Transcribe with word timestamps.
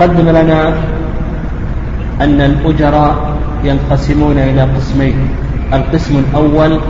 تقدم 0.00 0.28
لنا 0.32 0.72
أن 2.24 2.40
الأجراء 2.40 3.36
ينقسمون 3.64 4.38
إلى 4.38 4.62
قسمين. 4.62 5.16
القسم 5.72 6.24
الأول 6.24 6.80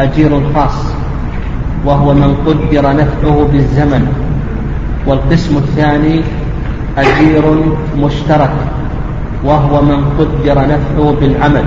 أجير 0.00 0.32
خاص 0.54 0.76
وهو 1.86 2.14
من 2.14 2.36
قدر 2.44 2.84
نفعه 2.96 3.48
بالزمن. 3.52 4.04
والقسم 5.06 5.56
الثاني 5.56 6.20
أجير 6.98 7.44
مشترك 7.96 8.56
وهو 9.44 9.82
من 9.82 10.00
قدر 10.20 10.56
نفعه 10.68 11.06
بالعمل. 11.20 11.66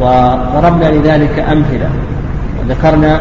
وضربنا 0.00 0.86
لذلك 0.98 1.34
أمثلة. 1.38 1.90
وذكرنا 2.58 3.20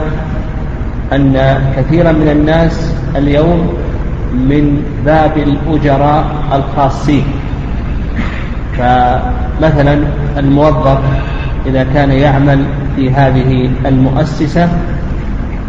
أن 1.14 1.34
كثيرا 1.78 2.12
من 2.12 2.30
الناس 2.30 2.94
اليوم 3.16 3.74
من 4.34 4.84
باب 5.06 5.38
الأجراء 5.38 6.26
الخاصين. 6.54 7.24
فمثلا 8.78 10.00
الموظف 10.38 11.00
إذا 11.66 11.84
كان 11.94 12.12
يعمل 12.12 12.66
في 12.96 13.12
هذه 13.12 13.70
المؤسسة 13.86 14.70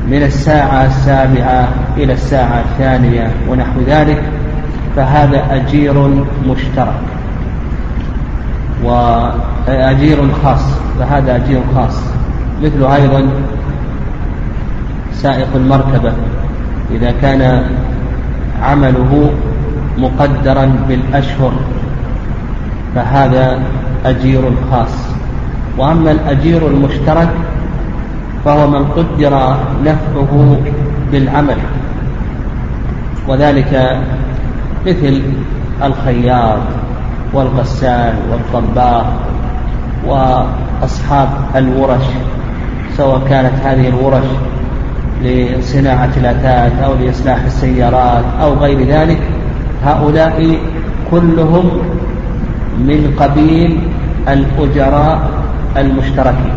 من 0.08 0.22
الساعة 0.22 0.86
السابعة 0.86 1.68
إلى 1.96 2.12
الساعة 2.12 2.60
الثانية 2.60 3.30
ونحو 3.48 3.80
ذلك 3.86 4.22
فهذا 4.96 5.44
أجير 5.50 6.08
مشترك 6.48 7.00
وأجير 8.84 10.18
خاص 10.44 10.64
فهذا 10.98 11.36
أجير 11.36 11.60
خاص. 11.74 12.02
مثل 12.62 12.92
أيضا 12.92 13.28
سائق 15.12 15.48
المركبة 15.54 16.12
إذا 16.90 17.14
كان 17.22 17.62
عمله 18.62 19.30
مقدرا 19.98 20.72
بالأشهر 20.88 21.52
فهذا 22.94 23.58
أجير 24.06 24.42
خاص. 24.70 24.94
وأما 25.78 26.10
الأجير 26.10 26.66
المشترك 26.66 27.28
فهو 28.44 28.66
من 28.70 28.84
قدر 28.84 29.56
نفعه 29.84 30.56
بالعمل. 31.12 31.58
وذلك 33.28 34.00
مثل 34.86 35.22
الخياط 35.82 36.60
والغسال 37.32 38.14
والطباخ 38.30 39.04
وأصحاب 40.06 41.28
الورش 41.56 42.04
سواء 42.96 43.20
كانت 43.28 43.52
هذه 43.64 43.88
الورش 43.88 44.24
لصناعة 45.22 46.10
الأثاث 46.16 46.82
أو 46.82 46.94
لإصلاح 46.94 47.44
السيارات 47.44 48.24
أو 48.42 48.54
غير 48.54 48.86
ذلك 48.88 49.18
هؤلاء 49.84 50.58
كلهم 51.10 51.70
من 52.78 53.14
قبيل 53.18 53.78
الأجراء 54.28 55.30
المشتركين. 55.76 56.52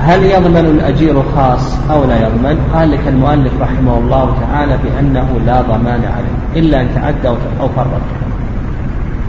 هل 0.00 0.24
يضمن 0.24 0.56
الأجير 0.56 1.22
خاص 1.36 1.78
أو 1.90 2.04
لا 2.04 2.16
يضمن؟ 2.16 2.58
قال 2.74 2.90
لك 2.90 3.08
المؤلف 3.08 3.52
رحمه 3.60 3.98
الله 3.98 4.36
تعالى 4.40 4.78
بأنه 4.84 5.28
لا 5.46 5.62
ضمان 5.62 6.00
عليه 6.14 6.60
إلا 6.60 6.80
أن 6.80 6.88
تعدى 6.94 7.28
أو 7.60 7.68
فرط. 7.68 8.02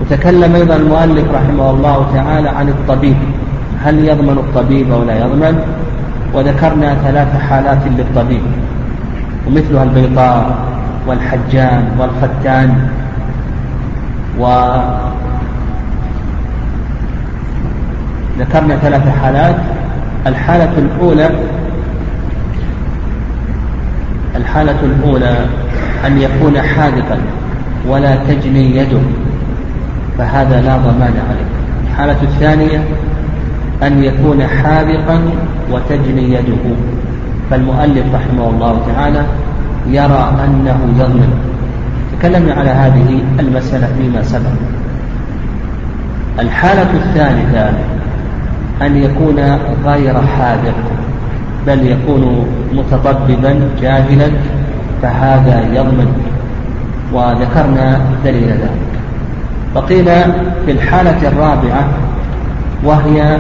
وتكلم 0.02 0.56
أيضا 0.56 0.76
المؤلف 0.76 1.26
رحمه 1.34 1.70
الله 1.70 2.08
تعالى 2.14 2.50
عن 2.50 2.70
الطبيب 2.70 3.18
هل 3.84 4.06
يضمن 4.06 4.38
الطبيب 4.38 4.92
أو 4.92 5.04
لا 5.04 5.26
يضمن؟ 5.26 5.62
وذكرنا 6.34 6.96
ثلاث 6.96 7.42
حالات 7.50 7.78
للطبيب 7.98 8.42
ومثلها 9.48 9.84
البيطار 9.84 10.56
والحجام 11.08 11.84
والختان 12.00 12.88
وذكرنا 14.40 15.10
ثلاث 18.82 19.08
حالات. 19.22 19.56
الحالة 20.28 20.72
الأولى 20.78 21.30
الحالة 24.36 24.76
الأولى 24.84 25.36
أن 26.08 26.22
يكون 26.22 26.62
حاذقا 26.62 27.18
ولا 27.88 28.16
تجني 28.16 28.78
يده 28.78 29.00
فهذا 30.18 30.62
لا 30.62 30.78
ضمان 30.78 31.14
عليه. 31.30 31.48
الحالة 31.88 32.18
الثانية 32.24 32.84
أن 33.84 34.04
يكون 34.04 34.48
حاذقا 34.48 35.22
وتجني 35.72 36.34
يده. 36.34 36.76
فالمؤلف 37.50 38.16
رحمه 38.16 38.50
الله 38.50 38.82
تعالى 38.94 39.24
يرى 39.88 40.34
أنه 40.46 40.80
يضمن 41.00 41.34
تكلمنا 42.20 42.54
على 42.54 42.70
هذه 42.70 43.22
المسألة 43.40 43.88
فيما 43.98 44.24
سبق. 44.24 44.52
الحالة 46.40 46.94
الثالثة 46.94 47.70
أن 48.82 48.96
يكون 48.96 49.40
غير 49.86 50.14
حاذق 50.38 50.76
بل 51.68 51.88
يكون 51.88 52.46
متطببا 52.74 53.60
جاهلا 53.82 54.32
فهذا 55.02 55.64
يضمن 55.74 56.24
وذكرنا 57.14 58.02
دليل 58.26 58.50
ذلك. 58.50 58.90
فقيل 59.76 60.06
في 60.66 60.72
الحالة 60.72 61.28
الرابعة 61.28 61.88
وهي 62.84 63.38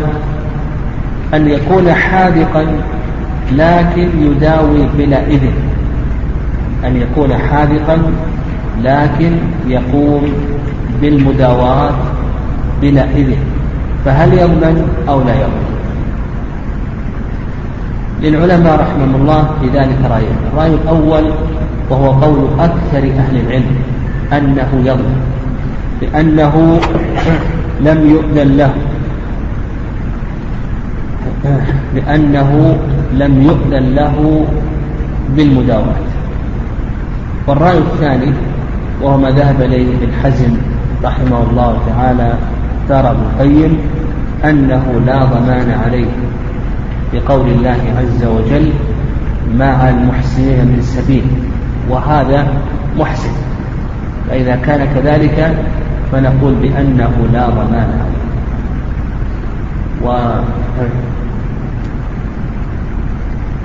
أن 1.34 1.48
يكون 1.48 1.94
حاذقا 1.94 2.66
لكن 3.52 4.10
يداوي 4.22 4.88
بلا 4.98 5.28
إذن. 5.28 5.54
أن 6.86 6.96
يكون 6.96 7.34
حاذقا 7.34 7.98
لكن 8.84 9.32
يقوم 9.68 10.34
بالمداواة 11.02 11.94
بلا 12.82 13.04
إذن. 13.04 13.38
فهل 14.06 14.34
يضمن 14.34 14.88
أو 15.10 15.22
لا 15.22 15.36
يضمن؟ 15.36 15.70
للعلماء 18.24 18.80
رحمهم 18.80 19.16
الله 19.16 19.50
في 19.62 19.68
ذلك 19.68 19.98
رأيين 20.12 20.38
الرأي 20.54 20.74
الأول 20.74 21.32
وهو 21.90 22.12
قول 22.12 22.48
أكثر 22.60 23.04
أهل 23.20 23.36
العلم 23.48 23.76
أنه 24.34 24.70
يضمن 24.86 25.22
لأنه 26.02 26.80
لم 27.82 28.10
يؤذن 28.10 28.58
له. 28.58 28.74
لأنه 31.96 32.78
لم 33.14 33.42
يؤذن 33.42 33.96
له 33.96 34.46
بالمداواة 35.36 36.04
والرأي 37.48 37.78
الثاني 37.78 38.34
وهو 39.02 39.18
ما 39.18 39.30
ذهب 39.30 39.62
إليه 39.62 39.96
ابن 39.96 40.14
حزم 40.24 40.58
رحمه 41.04 41.44
الله 41.52 41.78
تعالى 41.88 42.34
اختار 42.82 43.12
ابن 43.12 43.22
القيم 43.22 43.78
أنه 44.46 45.02
لا 45.06 45.26
ضمان 45.26 45.72
عليه 45.86 46.12
بقول 47.14 47.48
الله 47.48 47.80
عز 48.00 48.26
وجل 48.26 48.70
مع 49.58 49.90
المحسنين 49.90 50.66
من 50.66 50.82
سبيل 50.82 51.24
وهذا 51.90 52.48
محسن. 53.00 53.32
فإذا 54.30 54.56
كان 54.56 54.88
كذلك 54.96 55.56
فنقول 56.12 56.54
بأنه 56.54 57.12
لا 57.34 57.50
ضمان 57.50 57.90
عليه. 58.00 58.20
و 60.04 60.10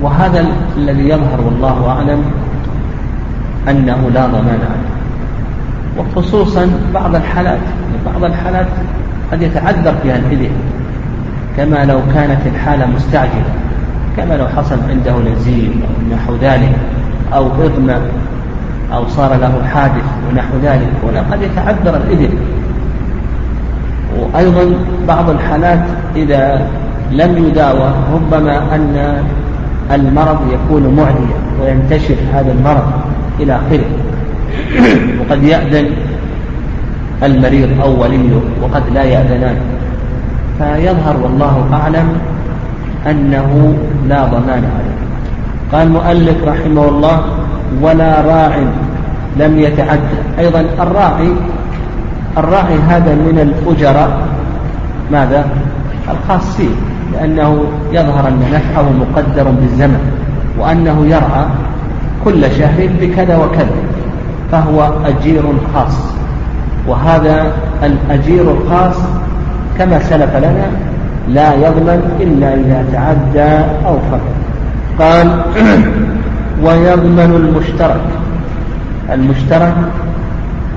وهذا 0.05 0.47
الذي 0.77 1.09
يظهر 1.09 1.41
والله 1.41 1.89
أعلم 1.89 2.23
أنه 3.71 4.11
لا 4.15 4.27
ضمان 4.27 4.59
عليه 4.71 4.95
وخصوصا 5.99 6.71
بعض 6.95 7.15
الحالات 7.15 7.59
بعض 8.07 8.25
الحالات 8.25 8.67
قد 9.33 9.43
يتعذر 9.43 9.95
فيها 10.03 10.17
الفدية 10.17 10.51
كما 11.57 11.85
لو 11.85 12.01
كانت 12.15 12.47
الحالة 12.47 12.87
مستعجلة 12.87 13.55
كما 14.17 14.35
لو 14.35 14.47
حصل 14.49 14.77
عنده 14.89 15.33
نزيف 15.33 15.73
أو 15.73 16.17
نحو 16.17 16.35
ذلك 16.43 16.75
أو 17.35 17.47
إغمى 17.47 17.97
أو 18.93 19.09
صار 19.09 19.35
له 19.35 19.63
حادث 19.75 20.05
ونحو 20.31 20.59
ذلك 20.63 20.93
ولا 21.09 21.21
قد 21.21 21.43
يتعذر 21.43 21.97
الإذن. 21.97 22.39
وأيضا 24.19 24.75
بعض 25.09 25.31
الحالات 25.31 25.85
إذا 26.17 26.67
لم 27.13 27.47
يداوى 27.49 27.95
ربما 28.15 28.75
أن 28.75 29.17
المرض 29.93 30.39
يكون 30.53 30.95
معديا 30.97 31.39
وينتشر 31.63 32.15
هذا 32.33 32.53
المرض 32.53 32.93
إلى 33.41 33.53
آخره. 33.53 33.85
وقد 35.21 35.43
يأذن 35.43 35.87
المريض 37.23 37.81
أو 37.83 38.03
وليه 38.03 38.41
وقد 38.63 38.83
لا 38.95 39.05
يأذنان. 39.05 39.57
فيظهر 40.59 41.17
والله 41.23 41.69
أعلم 41.73 42.09
أنه 43.07 43.79
لا 44.09 44.25
ضمان 44.25 44.65
عليه. 44.75 44.95
قال 45.73 45.87
المؤلف 45.87 46.45
رحمه 46.45 46.89
الله 46.89 47.25
ولا 47.83 48.21
راع 48.21 48.57
لم 49.37 49.59
يتعدى 49.59 50.19
أيضا 50.39 50.61
الراعي 50.81 51.33
الراعي 52.39 52.75
هذا 52.89 53.15
من 53.15 53.39
الأجراء 53.39 54.19
ماذا؟ 55.13 55.47
الخاصين. 56.11 56.94
لأنه 57.13 57.65
يظهر 57.93 58.29
أن 58.29 58.41
نفعه 58.53 58.87
مقدر 58.93 59.51
بالزمن 59.51 60.01
وأنه 60.59 61.07
يرعى 61.07 61.45
كل 62.25 62.43
شهر 62.59 62.89
بكذا 63.01 63.37
وكذا 63.37 63.77
فهو 64.53 64.91
أجير 65.05 65.43
خاص. 65.75 65.97
وهذا 66.89 67.53
الأجير 67.83 68.51
الخاص 68.51 68.97
كما 69.79 69.99
سلف 69.99 70.37
لنا 70.37 70.67
لا 71.29 71.55
يضمن 71.55 72.17
إلا 72.21 72.55
إذا 72.55 72.85
تعدى 72.93 73.65
أو 73.87 73.99
فقد. 74.11 74.21
قال 74.99 75.43
ويضمن 76.65 77.35
المشترك. 77.37 78.01
المشترك 79.13 79.75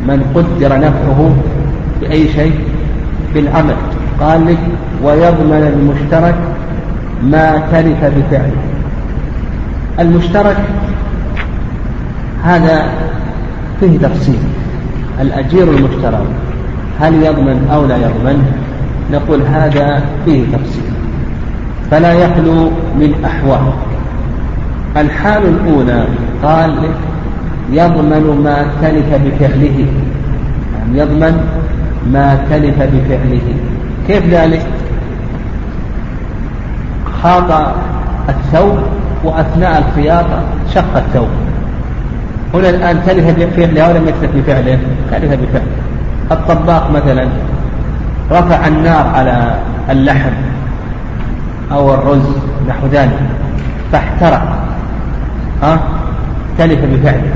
من 0.07 0.23
قدر 0.35 0.79
نفعه 0.79 1.31
بأي 2.01 2.27
شيء؟ 2.27 2.53
بالعمل. 3.33 3.75
قال 4.19 4.45
لك 4.45 4.57
ويضمن 5.03 5.73
المشترك 5.73 6.35
ما 7.23 7.61
تلف 7.71 8.05
بفعله. 8.05 8.61
المشترك 9.99 10.57
هذا 12.43 12.85
فيه 13.79 13.97
تفصيل. 13.97 14.39
الأجير 15.21 15.63
المشترك 15.63 16.25
هل 16.99 17.13
يضمن 17.23 17.69
أو 17.73 17.85
لا 17.85 17.97
يضمن؟ 17.97 18.51
نقول 19.13 19.41
هذا 19.41 20.01
فيه 20.25 20.43
تفصيل. 20.53 20.91
فلا 21.91 22.13
يخلو 22.13 22.71
من 22.99 23.25
أحوال. 23.25 23.73
الحال 24.97 25.43
الأولى 25.45 26.05
قال 26.43 26.75
يضمن 27.71 28.41
ما 28.43 28.65
تلف 28.81 29.09
بفعله. 29.25 29.85
يعني 30.77 30.99
يضمن 30.99 31.47
ما 32.13 32.37
تلف 32.49 32.77
بفعله. 32.77 33.76
كيف 34.07 34.25
ذلك؟ 34.25 34.65
خاط 37.23 37.51
الثوب 38.29 38.77
وأثناء 39.23 39.83
الخياطة 39.87 40.41
شق 40.73 40.97
الثوب. 40.97 41.27
هنا 42.53 42.69
الآن 42.69 43.01
تلف 43.05 43.39
بفعله 43.39 43.89
ولم 43.89 44.07
يتلف 44.07 44.31
بفعله 44.35 44.79
تلف 45.11 45.31
بفعله 45.31 45.71
الطباخ 46.31 46.91
مثلا 46.91 47.27
رفع 48.31 48.67
النار 48.67 49.07
على 49.07 49.55
اللحم 49.89 50.31
أو 51.71 51.93
الرز 51.93 52.27
نحو 52.67 52.87
ذلك 52.87 53.19
فاحترق. 53.91 54.57
ها؟ 55.63 55.79
تلف 56.57 56.79
بفعله 56.85 57.31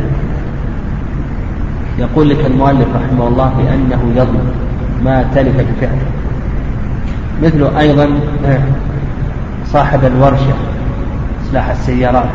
يقول 1.99 2.29
لك 2.29 2.45
المؤلف 2.45 2.87
رحمه 2.95 3.27
الله 3.27 3.51
بأنه 3.57 4.01
يضمن 4.15 4.51
ما 5.03 5.25
تلف 5.35 5.55
بفعله. 5.55 6.20
مثل 7.43 7.77
أيضا 7.79 8.09
صاحب 9.65 10.05
الورشة 10.05 10.53
إصلاح 11.45 11.69
السيارات 11.69 12.29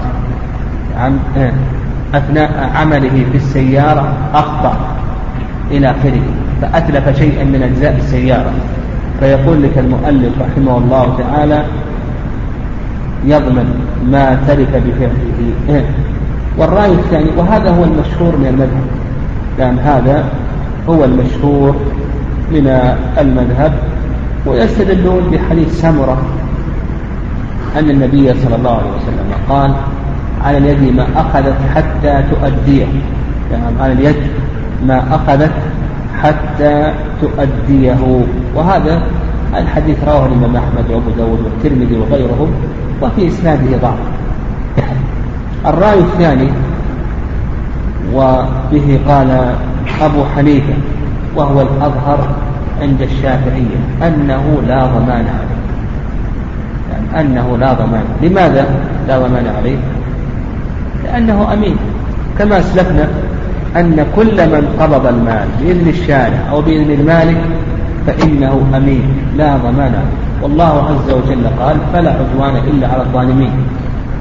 أثناء 2.15 2.71
عمله 2.75 3.25
في 3.33 3.37
السيارة 3.37 4.13
أخطأ 4.35 4.77
إلى 5.71 5.91
آخره 5.91 6.23
فأتلف 6.63 7.19
شيئا 7.19 7.45
من 7.45 7.63
أجزاء 7.63 7.97
السيارة. 7.97 8.53
فيقول 9.21 9.63
لك 9.63 9.79
المؤلف 9.79 10.33
رحمه 10.41 10.79
الله 10.79 11.19
تعالى 11.19 11.65
يضمن 13.25 13.81
ما 14.11 14.39
تلف 14.49 14.71
بفعله. 14.71 15.85
والرأي 16.59 16.93
الثاني 16.93 17.31
وهذا 17.37 17.71
هو 17.71 17.85
المشهور 17.85 18.37
من 18.37 18.47
المذهب 18.47 18.87
لأن 19.59 19.79
هذا 19.79 20.25
هو 20.89 21.05
المشهور 21.05 21.77
من 22.53 22.93
المذهب 23.19 23.73
ويستدلون 24.47 25.31
بحديث 25.31 25.81
سمرة 25.81 26.19
أن 27.79 27.91
النبي 27.91 28.35
صلى 28.35 28.57
الله 28.57 28.71
عليه 28.71 28.91
وسلم 28.91 29.27
قال 29.49 29.73
على 30.45 30.59
اليد 30.59 30.97
ما 30.97 31.07
أخذت 31.17 31.57
حتى 31.75 32.25
تؤديه. 32.31 32.87
يعني 33.53 33.81
على 33.81 33.93
اليد 33.93 34.17
ما 34.87 35.03
أخذت 35.11 35.53
حتى 36.23 36.93
تؤديه. 37.21 38.25
وهذا 38.55 39.03
الحديث 39.57 39.97
رواه 40.07 40.27
الإمام 40.27 40.57
أحمد 40.57 40.91
وأبو 40.91 41.11
داود 41.19 41.39
والترمذي 41.45 41.97
وغيرهم 41.97 42.51
وفي 43.03 43.29
إسناده 43.29 43.77
ضعف. 43.83 43.99
الرأي 45.67 45.99
الثاني 45.99 46.49
وبه 48.15 49.01
قال 49.09 49.55
أبو 50.03 50.25
حنيفة 50.37 50.75
وهو 51.37 51.63
الأظهر 51.63 52.29
عند 52.83 53.03
الشافعية 53.03 53.79
أنه 54.03 54.63
لا 54.69 54.87
ضمان 54.87 55.27
عليه. 55.27 55.57
يعني 56.93 57.21
أنه 57.21 57.57
لا 57.57 57.73
ضمان 57.73 58.05
لماذا 58.23 58.67
لا 59.09 59.19
ضمان 59.19 59.47
عليه؟ 59.59 59.77
لأنه 61.05 61.53
أمين. 61.53 61.77
كما 62.39 62.59
أسلفنا 62.59 63.09
أن 63.77 64.07
كل 64.17 64.47
من 64.47 64.77
قبض 64.81 65.07
المال 65.07 65.49
بإذن 65.61 65.89
الشارع 65.89 66.39
أو 66.51 66.61
بإذن 66.61 66.91
المالك 66.91 67.41
فإنه 68.07 68.63
أمين. 68.77 69.03
لا 69.37 69.57
ضمان 69.57 69.95
والله 70.43 70.85
عز 70.91 71.11
وجل 71.13 71.47
قال 71.61 71.77
فلا 71.93 72.11
عدوان 72.11 72.57
إلا 72.57 72.89
على 72.89 73.03
الظالمين. 73.03 73.53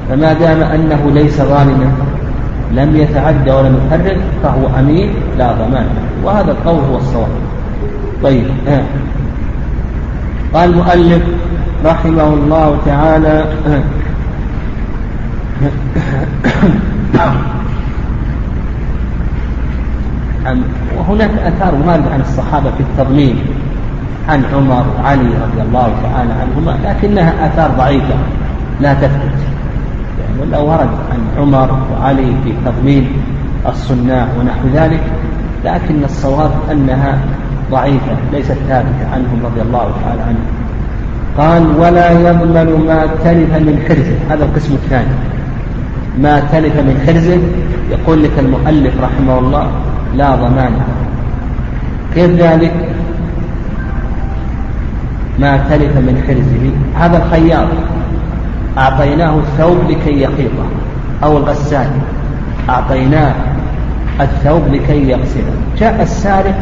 فما 0.09 0.33
دام 0.33 0.61
أنه 0.61 1.11
ليس 1.13 1.41
ظالما 1.41 1.91
لم 2.71 2.95
يتعدى 2.95 3.51
ولم 3.51 3.79
يفرق 3.85 4.17
فهو 4.43 4.79
أمين 4.79 5.09
لا 5.37 5.51
ضمان 5.51 5.87
وهذا 6.23 6.51
القول 6.51 6.79
هو 6.91 6.97
الصواب. 6.97 7.27
طيب 8.23 8.45
آه. 8.67 8.83
قال 10.53 10.69
المؤلف 10.69 11.23
رحمه 11.85 12.33
الله 12.33 12.77
تعالى. 12.85 13.45
وهناك 20.97 21.31
آثار 21.31 21.75
واردة 21.75 22.09
عن 22.11 22.21
الصحابة 22.21 22.71
في 22.71 22.79
التضمين 22.79 23.35
عن 24.29 24.43
عمر 24.53 24.85
وعلي 24.99 25.27
رضي 25.27 25.61
الله 25.61 25.93
تعالى 26.03 26.33
عنهما 26.33 26.77
لكنها 26.83 27.47
آثار 27.47 27.71
ضعيفة 27.77 28.15
لا 28.81 28.93
تثبت 28.93 29.35
يعني 30.19 30.51
لو 30.51 30.65
ورد 30.69 30.89
عن 31.11 31.19
عمر 31.37 31.79
وعلي 31.93 32.35
في 32.43 32.53
تضمين 32.65 33.07
الصناع 33.67 34.27
ونحو 34.39 34.67
ذلك 34.73 35.03
لكن 35.65 36.03
الصواب 36.03 36.51
أنها 36.71 37.19
ضعيفة 37.71 38.15
ليست 38.33 38.57
ثابتة 38.67 39.07
عنهم 39.13 39.39
رضي 39.45 39.61
الله 39.61 39.91
تعالى 40.03 40.21
عنهم. 40.21 40.45
قال 41.37 41.79
ولا 41.79 42.11
يضمن 42.11 42.85
ما 42.87 43.05
تلف 43.23 43.53
من 43.53 43.85
حرزه. 43.87 44.35
هذا 44.35 44.45
القسم 44.45 44.73
الثاني. 44.73 45.15
ما 46.21 46.39
تلف 46.39 46.75
من 46.75 47.03
حرزه 47.07 47.39
يقول 47.91 48.23
لك 48.23 48.31
المؤلف 48.39 48.93
رحمه 49.03 49.39
الله 49.39 49.67
لا 50.15 50.35
ضمان. 50.35 50.71
كيف 52.15 52.29
ذلك؟ 52.29 52.73
ما 55.39 55.57
تلف 55.57 55.97
من 55.97 56.23
حرزه. 56.27 56.71
هذا 57.05 57.17
الخياط 57.17 57.67
أعطيناه 58.77 59.37
الثوب 59.37 59.77
لكي 59.89 60.21
يخيطه 60.21 60.67
أو 61.23 61.37
الغسال. 61.37 61.87
أعطيناه 62.69 63.33
الثوب 64.21 64.61
لكي 64.71 65.09
يغسله. 65.09 65.53
جاء 65.77 66.01
السارق 66.01 66.55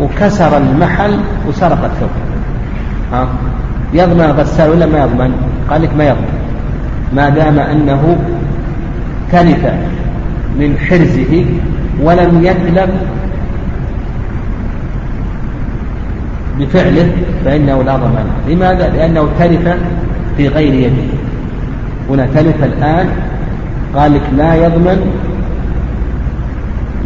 وكسر 0.00 0.56
المحل 0.56 1.18
وسرق 1.48 1.84
الثوب. 1.84 2.10
ها؟ 3.12 3.28
يضمن 3.94 4.20
الغسال 4.20 4.70
ولا 4.70 4.86
ما 4.86 4.98
يضمن؟ 4.98 5.32
قال 5.70 5.82
لك 5.82 5.96
ما 5.98 6.04
يضمن. 6.04 6.38
ما 7.12 7.28
دام 7.28 7.58
أنه 7.58 8.16
تلف 9.32 9.66
من 10.58 10.78
حرزه 10.78 11.44
ولم 12.02 12.44
يتلف 12.44 12.90
بفعله 16.58 17.12
فإنه 17.44 17.82
لا 17.82 17.96
ضمان. 17.96 18.26
لماذا؟ 18.48 18.88
لأنه 18.88 19.28
تلف 19.38 19.76
في 20.36 20.48
غير 20.48 20.74
يده. 20.74 21.08
هنا 22.10 22.26
تلف 22.34 22.64
الآن 22.64 23.06
قال 23.94 24.14
لك 24.14 24.22
لا 24.36 24.54
يضمن 24.54 25.12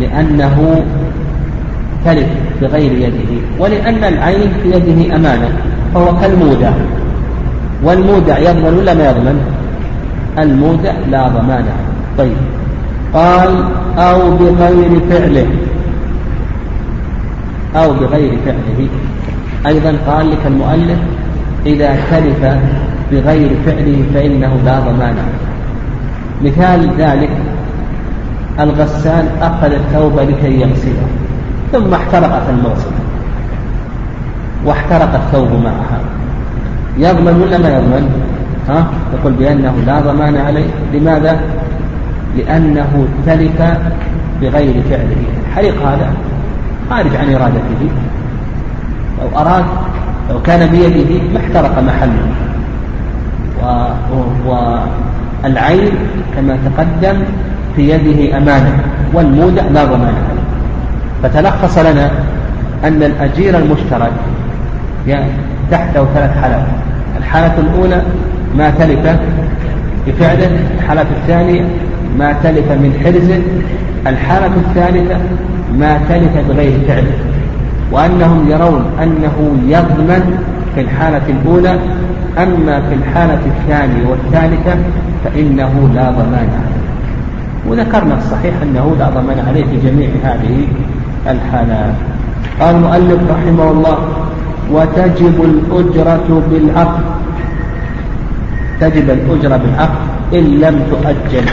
لأنه 0.00 0.84
تلف 2.04 2.26
بغير 2.62 2.92
يده 2.92 3.42
ولأن 3.58 4.04
العين 4.04 4.52
في 4.62 4.68
يده 4.68 5.16
أمانة 5.16 5.48
فهو 5.94 6.16
كالمودع. 6.20 6.70
والمودع 7.84 8.38
يضمن 8.38 8.74
ولا 8.78 8.94
ما 8.94 9.10
يضمن؟ 9.10 9.40
المودع 10.38 10.92
لا 11.10 11.28
ضمان. 11.28 11.64
طيب. 12.18 12.36
قال 13.14 13.64
أو 13.98 14.36
بغير 14.36 15.00
فعله. 15.10 15.46
أو 17.76 17.92
بغير 17.92 18.38
فعله. 18.46 18.88
أيضا 19.66 19.94
قال 20.06 20.30
لك 20.30 20.46
المؤلف 20.46 20.98
إذا 21.66 21.96
تلف 22.10 22.56
بغير 23.12 23.50
فعله 23.66 24.04
فإنه 24.14 24.60
لا 24.64 24.80
ضمان. 24.80 25.14
مثال 26.44 26.90
ذلك 26.98 27.30
الغسال 28.60 29.24
أخذ 29.42 29.72
الثوب 29.72 30.18
لكي 30.18 30.60
يغسله. 30.60 31.06
ثم 31.72 31.94
احترقت 31.94 32.42
المغسلة 32.48 32.92
واحترق 34.64 35.14
الثوب 35.14 35.48
معها. 35.64 36.00
يضمن 36.98 37.42
ولا 37.42 37.58
ما 37.58 37.68
يضمن؟ 37.68 38.10
ها؟ 38.68 38.86
يقول 39.14 39.32
بأنه 39.32 39.74
لا 39.86 40.00
ضمان 40.00 40.36
عليه. 40.36 40.66
لماذا؟ 40.94 41.40
لأنه 42.36 43.06
تلف 43.26 43.62
بغير 44.40 44.82
فعله. 44.90 45.16
الحريق 45.48 45.86
هذا. 45.86 46.12
خارج 46.90 47.16
عن 47.16 47.34
إرادته. 47.34 47.88
لو 49.20 49.38
أراد 49.38 49.64
لو 50.30 50.42
كان 50.42 50.70
بيده 50.70 51.22
ما 51.32 51.38
احترق 51.40 51.78
محله. 51.78 52.28
والعين 54.46 55.90
كما 56.36 56.58
تقدم 56.64 57.22
في 57.76 57.90
يده 57.90 58.38
أمانة. 58.38 58.78
والمودع 59.14 59.62
لا 59.62 59.84
ضمان 59.84 60.14
فتلخص 61.22 61.78
لنا 61.78 62.10
أن 62.84 63.02
الأجير 63.02 63.58
المشترك 63.58 64.12
تحته 65.70 66.06
ثلاث 66.14 66.40
حالات. 66.42 66.64
الحالة 67.18 67.58
الأولى 67.58 68.02
ما 68.56 68.70
تلف 68.70 69.16
بفعله 70.06 70.50
الحالة 70.78 71.06
الثانية 71.20 71.64
ما 72.18 72.32
تلف 72.32 72.70
من 72.70 73.00
حرزه 73.04 73.42
الحالة 74.06 74.46
الثالثة 74.46 75.16
ما 75.78 76.00
تلف 76.08 76.48
بغير 76.48 76.78
فعله 76.88 77.12
وأنهم 77.92 78.50
يرون 78.50 78.84
أنه 79.02 79.56
يضمن 79.68 80.38
في 80.74 80.80
الحالة 80.80 81.22
الأولى 81.28 81.78
أما 82.38 82.80
في 82.80 82.94
الحالة 82.94 83.40
الثانية 83.46 84.06
والثالثة 84.08 84.74
فإنه 85.24 85.90
لا 85.94 86.10
ضمان 86.10 86.48
عليه. 86.62 86.82
وذكرنا 87.68 88.18
الصحيح 88.18 88.54
أنه 88.62 88.96
لا 88.98 89.10
ضمان 89.10 89.44
عليه 89.48 89.64
في 89.64 89.76
جميع 89.88 90.08
هذه 90.24 90.66
الحالات 91.26 91.94
قال 92.60 92.76
المؤلف 92.76 93.20
رحمه 93.30 93.70
الله 93.70 93.98
وتجب 94.70 95.36
الأجرة 95.44 96.42
بالعقد. 96.50 97.04
تجب 98.80 99.10
الأجرة 99.10 99.56
بالعقد 99.56 100.02
إن 100.34 100.44
لم 100.60 100.76
تؤجل. 100.90 101.46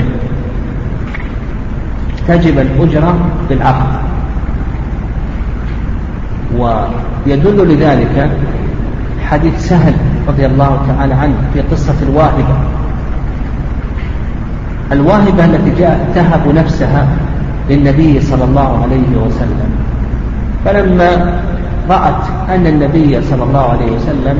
تجب 2.28 2.60
الأجرة 2.60 3.16
بالعقد. 3.50 3.90
ويدل 6.58 7.74
لذلك 7.74 8.30
حديث 9.26 9.70
سهل 9.70 9.94
رضي 10.28 10.46
الله 10.46 10.80
تعالى 10.88 11.14
عنه 11.14 11.36
في 11.54 11.62
قصة 11.62 11.96
الواهبة. 12.10 12.56
الواهبة 14.92 15.46
التي 15.46 15.72
جاءت 15.80 16.16
تهب 16.16 16.56
نفسها 16.56 17.08
للنبي 17.70 18.22
صلى 18.22 18.44
الله 18.44 18.84
عليه 18.84 19.12
وسلم. 19.26 19.70
فلما 20.66 21.40
رأت 21.90 22.24
أن 22.50 22.68
النبي 22.68 23.22
صلى 23.22 23.44
الله 23.44 23.66
عليه 23.70 23.92
وسلم 23.92 24.38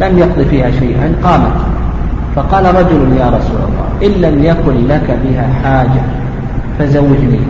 لم 0.00 0.18
يقضي 0.18 0.44
فيها 0.44 0.70
شيئا 0.70 1.14
قامت. 1.24 1.56
فقال 2.36 2.64
رجل 2.64 3.16
يا 3.18 3.26
رسول 3.26 3.60
الله 3.68 3.86
إن 4.02 4.12
لم 4.22 4.44
يكن 4.44 4.86
لك 4.86 5.18
بها 5.24 5.46
حاجة 5.62 6.02
فزوجني. 6.78 7.40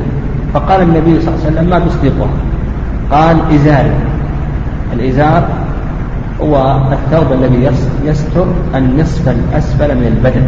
فقال 0.55 0.83
النبي 0.83 1.21
صلى 1.21 1.35
الله 1.35 1.45
عليه 1.45 1.53
وسلم 1.53 1.71
ما 1.71 1.79
تصدقها 1.79 2.31
قال 3.13 3.37
إزاري. 3.55 3.95
الإزار 4.93 5.49
هو 6.41 6.81
الثوب 6.93 7.33
الذي 7.33 7.71
يستر 8.05 8.47
النصف 8.75 9.29
الأسفل 9.29 9.95
من 9.95 10.07
البدن. 10.07 10.47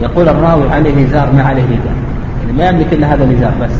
يقول 0.00 0.28
الراوي 0.28 0.70
عليه 0.70 1.06
إزار 1.06 1.32
ما 1.32 1.42
عليه 1.42 1.62
إزار 1.62 1.94
يعني 2.40 2.58
ما 2.58 2.68
يملك 2.68 2.92
إلا 2.92 3.14
هذا 3.14 3.24
الإزار 3.24 3.52
بس. 3.62 3.70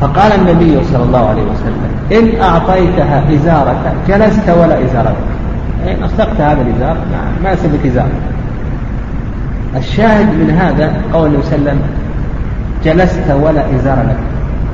فقال 0.00 0.32
النبي 0.32 0.84
صلى 0.84 1.02
الله 1.02 1.28
عليه 1.28 1.42
وسلم 1.42 1.80
إن 2.12 2.40
أعطيتها 2.40 3.24
إزارك 3.34 3.92
جلست 4.08 4.48
ولا 4.48 4.84
إزارك. 4.84 5.16
إن 5.86 6.02
أصدقت 6.02 6.40
هذا 6.40 6.62
الإزار 6.62 6.96
ما 7.44 7.52
يسبك 7.52 7.86
إزار. 7.86 8.08
الشاهد 9.76 10.26
من 10.26 10.50
هذا 10.50 10.92
قول 11.12 11.26
النبي 11.26 11.42
صلى 11.42 11.56
الله 11.56 11.70
عليه 11.70 11.80
وسلم 11.80 11.80
جلست 12.84 13.30
ولا 13.30 13.76
إزار 13.76 14.06
لك. 14.08 14.16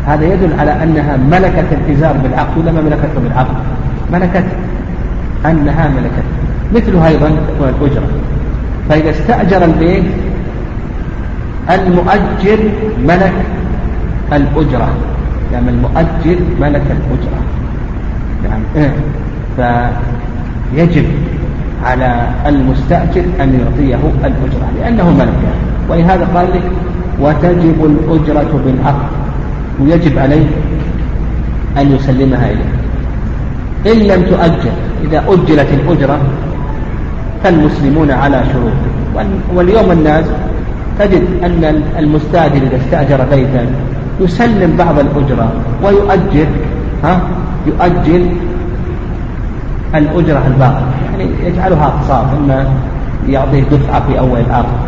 هذا 0.06 0.24
يدل 0.24 0.60
على 0.60 0.82
أنها 0.82 1.16
ملكت 1.16 1.66
الإزار 1.72 2.12
بالعقد 2.12 2.58
ولا 2.58 2.72
ما 2.72 2.80
ملكته 2.80 3.20
بالعقد 3.22 3.56
ملكت. 4.12 4.44
أنها 5.46 5.88
ملكت. 5.88 6.24
مثله 6.74 7.08
أيضا 7.08 7.28
تكون 7.28 7.68
الأجرة. 7.68 8.21
فإذا 8.88 9.10
استأجر 9.10 9.64
البيت 9.64 10.04
المؤجر 11.70 12.58
ملك 13.04 13.32
الأجرة. 14.32 14.88
يعني 15.52 15.70
المؤجر 15.70 16.36
ملك 16.60 16.82
الأجرة. 16.90 17.40
يعني 18.44 18.62
إيه؟ 18.76 18.92
فيجب 19.56 21.04
على 21.84 22.28
المستأجر 22.46 23.24
أن 23.40 23.60
يعطيه 23.60 23.98
الأجرة 24.24 24.68
لأنه 24.80 25.10
ملك. 25.10 25.52
ولهذا 25.88 26.28
قال 26.34 26.46
لك 26.54 26.62
وتجب 27.20 27.84
الأجرة 27.84 28.60
بالعقد 28.64 29.06
ويجب 29.80 30.18
عليه 30.18 30.46
أن 31.78 31.96
يسلمها 31.96 32.50
إليه 32.50 32.72
إن 33.86 33.98
لم 33.98 34.22
تؤجل 34.22 34.72
إذا 35.04 35.24
أجلت 35.28 35.68
الأجرة 35.72 36.20
فالمسلمون 37.44 38.10
على 38.10 38.42
شروط. 38.52 38.72
واليوم 39.54 39.92
الناس 39.92 40.24
تجد 40.98 41.22
أن 41.44 41.82
المستأجر 41.98 42.56
إذا 42.56 42.76
استأجر 42.76 43.24
بيتا 43.30 43.66
يسلم 44.20 44.76
بعض 44.76 44.98
الأجرة 44.98 45.52
ويؤجل 45.84 46.46
ها؟ 47.04 47.20
يؤجل 47.66 48.26
الأجرة 49.94 50.42
الباقية. 50.46 50.84
يعني 51.12 51.30
يجعلها 51.44 51.86
أقساط 51.86 52.24
إما 52.36 52.66
يعطيه 53.28 53.62
دفعة 53.62 54.06
في 54.06 54.18
أول 54.18 54.40
العقد 54.48 54.78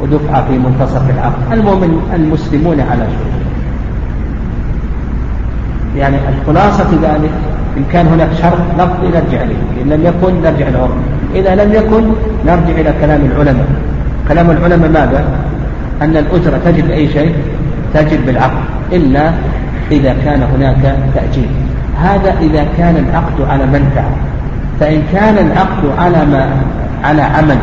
ودفعة 0.00 0.48
في 0.48 0.58
منتصف 0.58 1.10
العقد. 1.10 1.52
المهم 1.52 2.00
المسلمون 2.14 2.80
على 2.80 3.06
شروط. 3.06 3.40
يعني 5.96 6.16
الخلاصة 6.28 6.84
في 6.84 6.96
ذلك 6.96 7.30
إن 7.76 7.84
كان 7.92 8.06
هناك 8.06 8.28
شرط 8.42 8.58
لفظي 8.78 9.08
نرجع 9.08 9.42
إليه 9.42 9.82
إن 9.82 9.88
لم 9.88 10.06
يكن 10.06 10.42
نرجع 10.42 10.68
العرف 10.68 10.90
إذا 11.34 11.54
لم 11.54 11.72
يكن 11.72 12.04
نرجع 12.46 12.80
إلى 12.80 12.94
كلام 13.00 13.20
العلماء. 13.32 13.66
كلام 14.28 14.50
العلماء 14.50 14.90
ماذا؟ 14.90 15.24
أن 16.02 16.16
الأجرة 16.16 16.60
تجب 16.64 16.90
أي 16.90 17.08
شيء؟ 17.08 17.34
تجب 17.94 18.26
بالعقد 18.26 18.62
إلا 18.92 19.32
إذا 19.90 20.16
كان 20.24 20.42
هناك 20.42 20.96
تأجيل. 21.14 21.48
هذا 22.02 22.34
إذا 22.40 22.66
كان 22.78 22.96
العقد 22.96 23.50
على 23.50 23.66
منفعة. 23.66 24.10
فإن 24.80 25.02
كان 25.12 25.38
العقد 25.38 25.98
على 25.98 26.26
ما 26.26 26.50
على 27.04 27.22
عمل 27.22 27.56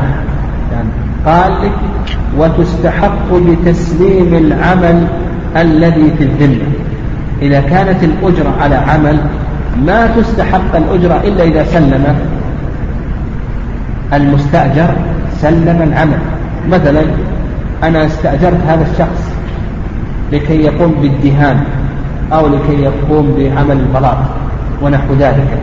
يعني 0.71 0.89
قال 1.25 1.51
لك 1.63 1.71
وتستحق 2.37 3.33
بتسليم 3.33 4.35
العمل 4.35 5.07
الذي 5.57 6.11
في 6.17 6.23
الذمة. 6.23 6.67
إذا 7.41 7.61
كانت 7.61 8.03
الأجرة 8.03 8.53
على 8.61 8.75
عمل 8.75 9.17
ما 9.85 10.07
تستحق 10.07 10.75
الأجرة 10.75 11.21
إلا 11.23 11.43
إذا 11.43 11.63
سلم. 11.63 12.15
المستأجر 14.13 14.89
سلم 15.41 15.81
العمل. 15.81 16.19
مثلا 16.69 17.01
أنا 17.83 18.05
استأجرت 18.05 18.57
هذا 18.67 18.85
الشخص 18.91 19.31
لكي 20.31 20.63
يقوم 20.63 20.95
بالدهان 21.01 21.59
أو 22.33 22.47
لكي 22.47 22.81
يقوم 22.81 23.35
بعمل 23.37 23.77
البلاط 23.79 24.17
ونحو 24.81 25.13
ذلك. 25.19 25.57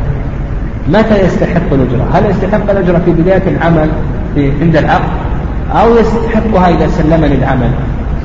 متى 0.89 1.21
يستحق 1.25 1.73
الأجرة؟ 1.73 2.09
هل 2.15 2.31
يستحق 2.31 2.71
الأجرة 2.71 3.01
في 3.05 3.11
بداية 3.11 3.43
العمل 3.47 3.89
في 4.35 4.53
عند 4.61 4.77
العقد 4.77 5.11
أو 5.73 5.97
يستحقها 5.97 6.69
إذا 6.69 6.87
سلمني 6.87 7.35
العمل 7.35 7.71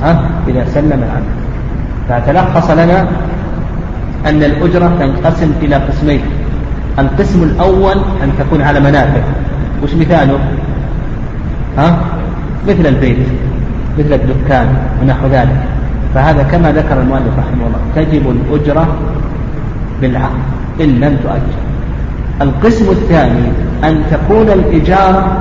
ها؟ 0.04 0.22
إذا 0.48 0.66
سلم 0.66 1.04
العمل. 1.04 1.40
فتلخص 2.10 2.72
لنا 2.72 3.08
أن 4.26 4.44
الأجرة 4.44 4.92
تنقسم 5.00 5.52
إلى 5.62 5.76
قسمين. 5.76 6.22
القسم 7.00 7.44
الأول 7.44 7.98
أن 8.24 8.32
تكون 8.40 8.62
على 8.62 8.80
منافع. 8.80 9.22
وش 9.84 9.94
مثاله؟ 9.94 10.40
ها؟ 11.78 11.98
مثل 12.68 12.86
البيت 12.86 13.18
مثل 14.00 14.14
الدكان 14.14 14.68
ونحو 15.02 15.28
ذلك. 15.28 15.58
فهذا 16.16 16.44
كما 16.44 16.72
ذكر 16.72 17.02
المؤلف 17.02 17.34
رحمه 17.38 17.68
الله 17.68 17.80
تجب 17.96 18.24
الأجرة 18.30 18.88
بالعقد 20.02 20.40
إن 20.82 21.00
لم 21.00 21.18
تؤجر. 21.24 21.60
القسم 22.42 22.92
الثاني 22.92 23.48
أن 23.84 24.04
تكون 24.12 24.48
الإجارة 24.50 25.38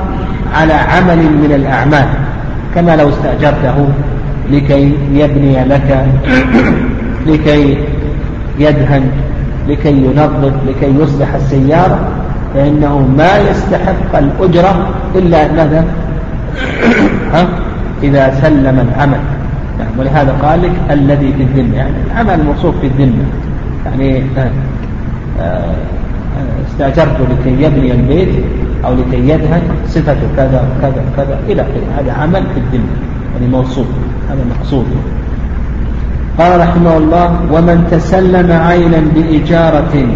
على 0.54 0.72
عمل 0.72 1.16
من 1.16 1.52
الأعمال 1.54 2.08
كما 2.74 2.96
لو 2.96 3.08
استأجرته 3.08 3.88
لكي 4.50 4.92
يبني 5.12 5.64
لك 5.64 6.06
لكي 7.26 7.78
يدهن 8.58 9.10
لكي 9.68 9.92
ينظف 9.92 10.52
لكي 10.68 10.94
يصلح 11.00 11.34
السيارة 11.34 11.98
فإنه 12.54 12.98
ما 12.98 13.38
يستحق 13.50 14.16
الأجرة 14.16 14.88
إلا 15.14 15.52
ماذا؟ 15.52 15.84
ها؟ 17.34 17.48
إذا 18.02 18.34
سلم 18.42 18.88
العمل. 18.88 19.20
يعني 19.78 19.90
ولهذا 19.98 20.32
قال 20.42 20.62
لك 20.62 20.72
الذي 20.90 21.32
في 21.32 21.42
الذمة. 21.42 21.76
يعني 21.76 21.96
العمل 22.06 22.44
موصوف 22.44 22.74
في 22.80 22.86
الذمة. 22.86 23.24
يعني 23.86 24.22
آه، 24.38 24.50
آه، 25.40 25.74
استأجرته 26.70 27.24
لكي 27.30 27.62
يبني 27.62 27.92
البيت 27.92 28.28
أو 28.84 28.94
لكي 28.94 29.28
يذهب 29.28 29.62
صفة 29.86 30.16
كذا 30.36 30.68
وكذا 30.68 31.02
وكذا 31.12 31.38
إلى 31.48 31.62
آخره. 31.62 32.00
هذا 32.02 32.12
عمل 32.12 32.42
في 32.54 32.60
الذمة. 32.60 32.92
يعني 33.34 33.52
موصول 33.52 33.86
هذا 34.30 34.44
مقصود. 34.58 34.86
قال 36.38 36.60
رحمه 36.60 36.96
الله 36.96 37.40
ومن 37.52 37.86
تسلم 37.90 38.52
عينا 38.52 39.00
بإجارة 39.14 40.06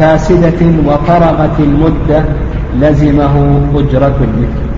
فاسدة 0.00 0.66
وفرغت 0.86 1.60
المدة 1.60 2.24
لزمه 2.80 3.60
أجرة 3.74 4.16
المثل. 4.20 4.70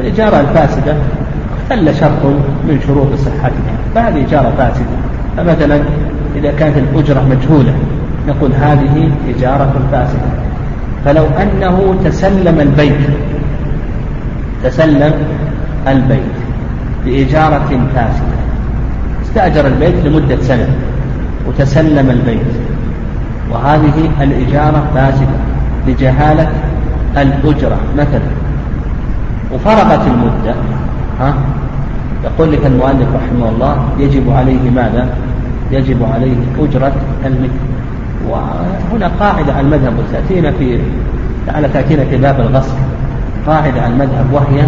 الإجارة 0.00 0.40
الفاسدة 0.40 0.94
اختل 1.62 1.94
شرط 1.96 2.24
من 2.68 2.80
شروط 2.86 3.14
صحتها 3.14 3.76
فهذه 3.94 4.26
إجارة 4.28 4.52
فاسدة؟ 4.58 4.96
فمثلا 5.36 5.80
إذا 6.36 6.52
كانت 6.52 6.76
الأجرة 6.76 7.20
مجهولة 7.30 7.74
نقول 8.28 8.52
هذه 8.52 9.10
إجارة 9.36 9.74
فاسدة. 9.92 10.28
فلو 11.04 11.24
أنه 11.42 11.94
تسلم 12.04 12.60
البيت 12.60 13.06
تسلم 14.64 15.12
البيت 15.88 16.36
بإجارة 17.04 17.80
فاسدة 17.94 18.36
استأجر 19.22 19.66
البيت 19.66 19.94
لمدة 20.04 20.40
سنة 20.40 20.68
وتسلم 21.48 22.10
البيت. 22.10 22.75
وهذه 23.52 24.10
الإجارة 24.20 24.82
فاسدة 24.94 25.36
لجهالة 25.86 26.48
الأجرة 27.16 27.78
مثلا. 27.98 28.30
وفرغت 29.54 30.06
المدة 30.06 30.54
ها؟ 31.20 31.34
يقول 32.24 32.52
لك 32.52 32.66
المؤلف 32.66 33.08
رحمه 33.14 33.48
الله 33.48 33.76
يجب 33.98 34.30
عليه 34.30 34.70
ماذا؟ 34.70 35.08
يجب 35.70 36.02
عليه 36.14 36.36
أجرة 36.58 36.92
المثل 37.26 37.66
وهنا 38.28 39.10
قاعدة 39.20 39.52
على 39.52 39.60
المذهب 39.60 39.92
وتأتينا 39.98 40.50
في 40.50 40.78
لعل 41.46 41.72
تأتينا 41.72 42.04
في 42.04 42.16
باب 42.16 42.40
الغصب 42.40 42.76
قاعدة 43.46 43.82
على 43.82 43.92
المذهب 43.92 44.26
وهي 44.32 44.60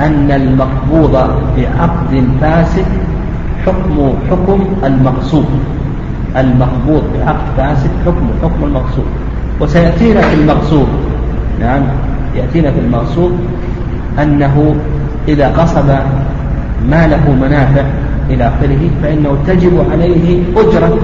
أن 0.00 0.30
المقبوض 0.30 1.12
بعقد 1.56 2.24
فاسد 2.40 2.86
حكم 3.66 4.12
حكم 4.30 4.64
المقصود. 4.84 5.46
المقبوض 6.36 7.02
بعقد 7.14 7.44
فاسد 7.56 7.90
حكم 8.06 8.28
حكم 8.42 8.64
المقصود. 8.64 9.04
وسيأتينا 9.60 10.20
في 10.20 10.34
المقصود. 10.34 10.86
نعم 11.60 11.82
يأتينا 12.36 12.70
في 12.70 12.80
المقصود 12.80 13.38
أنه 14.22 14.74
إذا 15.28 15.48
قصد 15.48 15.98
ما 16.88 17.06
له 17.06 17.30
منافع 17.42 17.84
إلى 18.30 18.48
آخره 18.48 18.90
فإنه 19.02 19.38
تجب 19.46 19.84
عليه 19.92 20.42
أجرة 20.56 20.98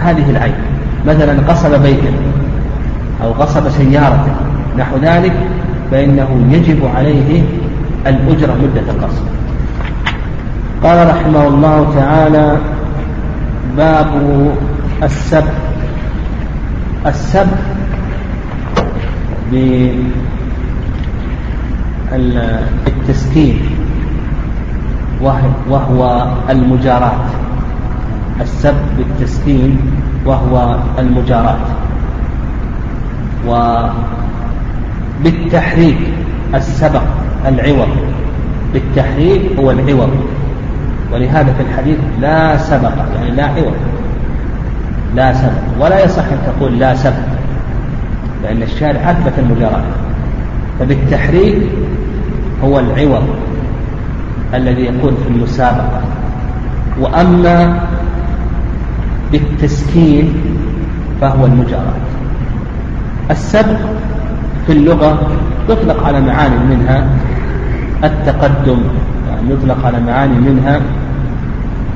هذه 0.00 0.30
العين. 0.30 0.54
مثلا 1.06 1.36
قصد 1.48 1.82
بيتا 1.82 2.12
أو 3.22 3.32
قصد 3.32 3.68
سيارة 3.68 4.26
نحو 4.78 4.96
ذلك 5.02 5.32
فإنه 5.90 6.28
يجب 6.50 6.78
عليه 6.96 7.42
الأجرة 8.06 8.54
مدة 8.62 8.90
القصد 8.90 9.24
قال 10.82 11.08
رحمه 11.08 11.48
الله 11.48 11.92
تعالى 11.96 12.56
باب 13.76 14.10
السب. 15.02 15.44
السب 17.06 17.46
بالتسكين. 22.86 23.56
وهو 25.70 26.26
المجاراة 26.50 27.24
السب 28.40 28.74
بالتسكين 28.98 29.78
وهو 30.26 30.78
المجاراة 30.98 31.58
وبالتحريك 35.20 35.98
السبق 36.54 37.02
العوض. 37.46 37.88
بالتحريك 38.72 39.42
هو 39.58 39.70
العوض. 39.70 40.10
ولهذا 41.12 41.52
في 41.52 41.62
الحديث 41.62 41.98
لا 42.20 42.56
سبق 42.56 42.92
يعني 43.14 43.30
لا 43.30 43.44
عوض. 43.44 43.74
لا 45.14 45.32
سبق. 45.32 45.84
ولا 45.84 46.04
يصح 46.04 46.24
أن 46.24 46.38
تقول 46.46 46.78
لا 46.78 46.94
سبق 46.94 47.26
لأن 48.42 48.62
الشارع 48.62 49.10
أثبت 49.10 49.32
المجاراة 49.38 49.84
فبالتحريك 50.80 51.56
هو 52.64 52.78
العوض 52.78 53.28
الذي 54.54 54.86
يكون 54.86 55.16
في 55.24 55.28
المسابقة. 55.34 56.00
وأما 57.00 57.80
بالتسكين 59.32 60.34
فهو 61.20 61.46
المجاراة 61.46 61.96
السبق 63.30 63.78
في 64.66 64.72
اللغة 64.72 65.30
يطلق 65.68 66.06
على 66.06 66.20
معاني 66.20 66.56
منها 66.56 67.06
التقدم 68.04 68.78
يعني 69.28 69.50
يطلق 69.50 69.86
على 69.86 70.00
معاني 70.00 70.34
منها 70.34 70.80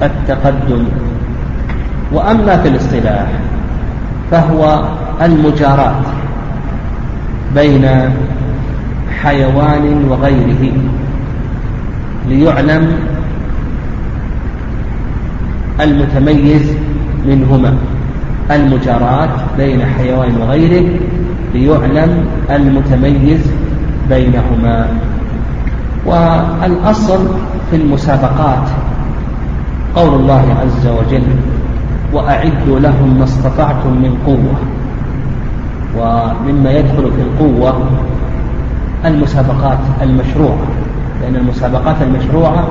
التقدم. 0.02 0.84
وأما 2.12 2.56
في 2.56 2.68
الاصطلاح 2.68 3.26
فهو 4.30 4.84
المجاراة 5.22 6.02
بين 7.54 7.88
حيوان 9.22 10.04
وغيره 10.10 10.72
ليعلم 12.28 12.92
المتميز 15.80 16.72
منهما. 17.26 17.74
المجاراة 18.50 19.28
بين 19.58 19.80
حيوان 19.86 20.36
وغيره 20.40 20.86
ليعلم 21.54 22.24
المتميز 22.50 23.40
بينهما. 24.08 24.88
والأصل 26.06 27.28
في 27.70 27.76
المسابقات 27.76 28.68
قول 29.96 30.14
الله 30.20 30.44
عز 30.62 30.86
وجل 30.86 31.26
وأعدوا 32.12 32.78
لهم 32.80 33.18
ما 33.18 33.24
استطعتم 33.24 33.90
من 33.90 34.18
قوة. 34.26 34.60
ومما 35.96 36.70
يدخل 36.70 37.10
في 37.12 37.22
القوة 37.22 37.74
المسابقات 39.04 39.78
المشروعة 40.02 40.66
لأن 41.22 41.36
المسابقات 41.36 41.96
المشروعة 42.02 42.66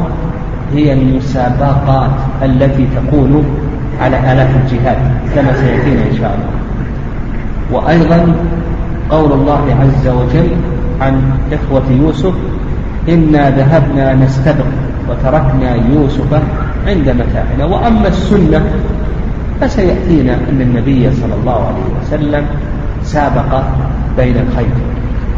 هي 0.73 0.93
المسابقات 0.93 2.11
التي 2.43 2.87
تكون 2.95 3.45
على 4.01 4.17
آلات 4.17 4.49
الجهاد 4.55 4.97
كما 5.35 5.53
سيأتينا 5.53 6.01
إن 6.11 6.17
شاء 6.17 6.37
الله. 6.37 6.59
وأيضا 7.71 8.35
قول 9.11 9.31
الله 9.31 9.75
عز 9.81 10.07
وجل 10.07 10.49
عن 11.01 11.21
إخوة 11.51 11.91
يوسف 11.91 12.33
إنا 13.09 13.49
ذهبنا 13.49 14.13
نستبق 14.13 14.65
وتركنا 15.09 15.75
يوسف 15.75 16.41
عند 16.87 17.09
متاعنا. 17.09 17.65
وأما 17.65 18.07
السنة 18.07 18.61
فسيأتينا 19.61 20.33
أن 20.33 20.61
النبي 20.61 21.11
صلى 21.13 21.33
الله 21.33 21.67
عليه 21.67 22.01
وسلم 22.01 22.45
سابق 23.03 23.63
بين 24.17 24.35
الخير. 24.37 24.75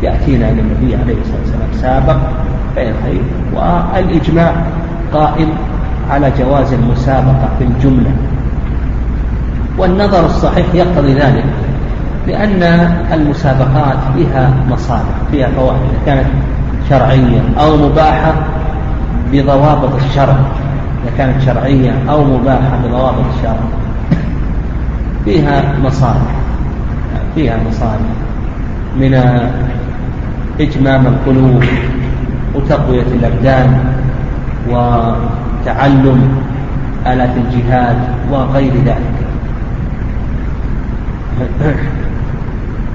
يأتينا 0.04 0.50
أن 0.50 0.60
النبي 0.60 0.96
عليه 0.96 1.16
الصلاة 1.22 1.40
والسلام 1.42 1.72
سابق 1.82 2.18
بين 2.76 2.88
الخير. 2.90 3.22
والإجماع 3.54 4.54
قائم 5.14 5.50
على 6.10 6.32
جواز 6.40 6.74
المسابقة 6.74 7.50
في 7.60 7.64
الجملة. 7.64 8.12
والنظر 9.78 10.26
الصحيح 10.26 10.66
يقتضي 10.74 11.14
ذلك 11.14 11.46
لأن 12.28 12.64
المسابقات 13.14 13.98
فيها 14.16 14.54
مصالح 14.70 15.16
فيها 15.32 15.48
فوائد 15.48 15.80
كانت 16.06 16.28
شرعية 16.90 17.42
أو 17.60 17.78
مباحة 17.78 18.34
بضوابط 19.32 19.96
الشرع. 19.96 20.36
إذا 21.04 21.12
كانت 21.18 21.42
شرعية 21.42 21.94
أو 22.10 22.24
مباحة 22.24 22.80
بضوابط 22.86 23.26
الشرع. 23.38 23.60
فيها 25.26 25.74
مصالح. 25.84 26.36
فيها 27.36 27.58
مصالح. 27.70 28.12
من 29.00 29.14
إجمام 30.60 31.08
القلوب 31.08 31.64
وتقوية 32.56 33.02
الأبدان 33.02 33.84
وتعلم 34.70 36.38
آلات 37.08 37.30
الجهاد 37.38 37.98
وغير 38.32 38.72
ذلك. 38.86 39.18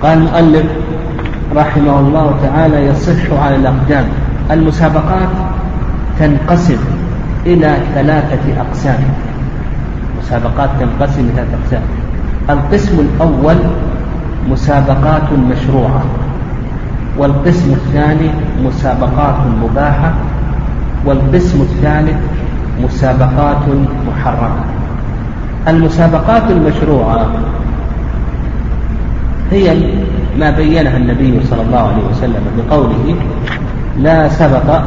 قال 0.03 0.19
المؤلف 0.19 0.67
رحمه 1.57 2.01
الله 2.01 2.35
تعالى 2.43 2.87
يصح 2.87 3.33
على 3.43 3.57
الأقدام. 3.57 4.05
المسابقات 4.51 5.29
تنقسم. 6.19 6.79
إلى 7.47 7.77
ثلاثة 7.95 8.61
أقسام. 8.61 9.01
مسابقات 10.19 10.71
تنقسم 10.81 11.31
إلى 11.35 11.45
أقسام. 11.63 11.83
القسم 12.51 13.01
الأول 13.01 13.57
مسابقات 14.51 15.33
مشروعة. 15.33 16.03
والقسم 17.19 17.73
الثاني 17.73 18.31
مسابقات 18.65 19.37
مباحة. 19.63 20.15
والقسم 21.07 21.61
الثالث 21.61 22.19
مسابقات 22.85 23.65
محرمة. 24.09 24.65
المسابقات 25.69 26.43
المشروعة 26.51 27.27
هي 29.51 29.93
ما 30.39 30.51
بينها 30.51 30.97
النبي 30.97 31.41
صلى 31.45 31.63
الله 31.63 31.79
عليه 31.79 32.05
وسلم 32.11 32.43
بقوله 32.59 33.15
لا 33.99 34.29
سبق 34.29 34.81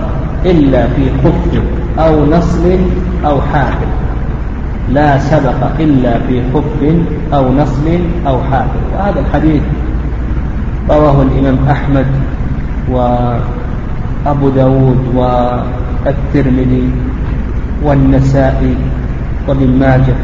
إلا 0.46 0.88
في 0.88 1.10
خف 1.24 1.62
أو 2.00 2.26
نصل 2.26 2.78
أو 3.26 3.42
حافل 3.42 3.88
لا 4.90 5.20
سبق 5.20 5.80
إلا 5.80 6.20
في 6.28 6.42
خف 6.54 6.96
أو 7.34 7.54
نصل 7.54 8.00
أو 8.28 8.44
حافل 8.44 8.80
وهذا 8.94 9.20
الحديث 9.20 9.62
رواه 10.90 11.22
الإمام 11.22 11.58
أحمد 11.70 12.06
وأبو 12.90 14.50
داود 14.50 14.98
والترمذي 15.16 16.90
والنسائي 17.84 18.76
وابن 19.48 19.80
ماجه 19.80 20.16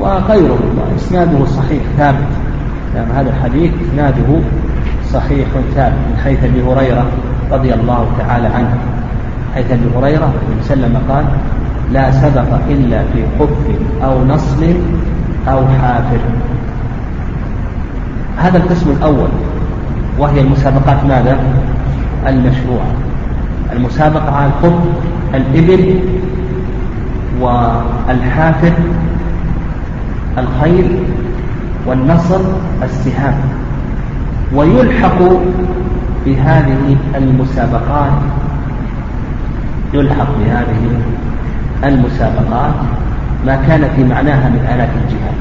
وغيره 0.00 0.58
وإسناده 0.76 1.44
صحيح 1.44 1.82
ثابت. 1.98 2.32
يعني 2.94 3.12
هذا 3.12 3.30
الحديث 3.30 3.70
إسناده 3.88 4.40
صحيح 5.12 5.48
ثابت 5.74 5.94
من 5.94 6.16
حيث 6.24 6.44
أبي 6.44 6.62
هريرة 6.62 7.06
رضي 7.52 7.74
الله 7.74 8.06
تعالى 8.18 8.46
عنه. 8.46 8.78
حيث 9.56 9.72
أبي 9.72 9.88
هريرة 9.96 10.32
النبي 10.42 10.60
وسلم 10.60 10.98
قال 11.08 11.24
لا 11.92 12.10
سبق 12.10 12.50
إلا 12.68 13.02
في 13.12 13.24
خف 13.40 13.64
أو 14.04 14.24
نصل 14.24 14.62
أو 15.48 15.60
حافر. 15.80 16.20
هذا 18.36 18.58
القسم 18.58 18.90
الأول 18.90 19.28
وهي 20.18 20.40
المسابقات 20.40 21.04
ماذا؟ 21.04 21.38
المشروعة. 22.26 22.90
المسابقة 23.72 24.30
على 24.36 24.50
الخف 24.50 24.78
الإبل 25.34 26.00
والحافر 27.40 28.72
الخيل 30.38 30.98
والنصر 31.86 32.40
السهام. 32.82 33.34
ويلحق 34.54 35.18
بهذه 36.26 36.96
المسابقات 37.16 38.12
يلحق 39.94 40.28
بهذه 40.38 41.00
المسابقات 41.84 42.74
ما 43.46 43.56
كان 43.68 43.88
في 43.96 44.04
معناها 44.04 44.48
من 44.48 44.66
آلات 44.74 44.88
الجهاد. 44.88 45.36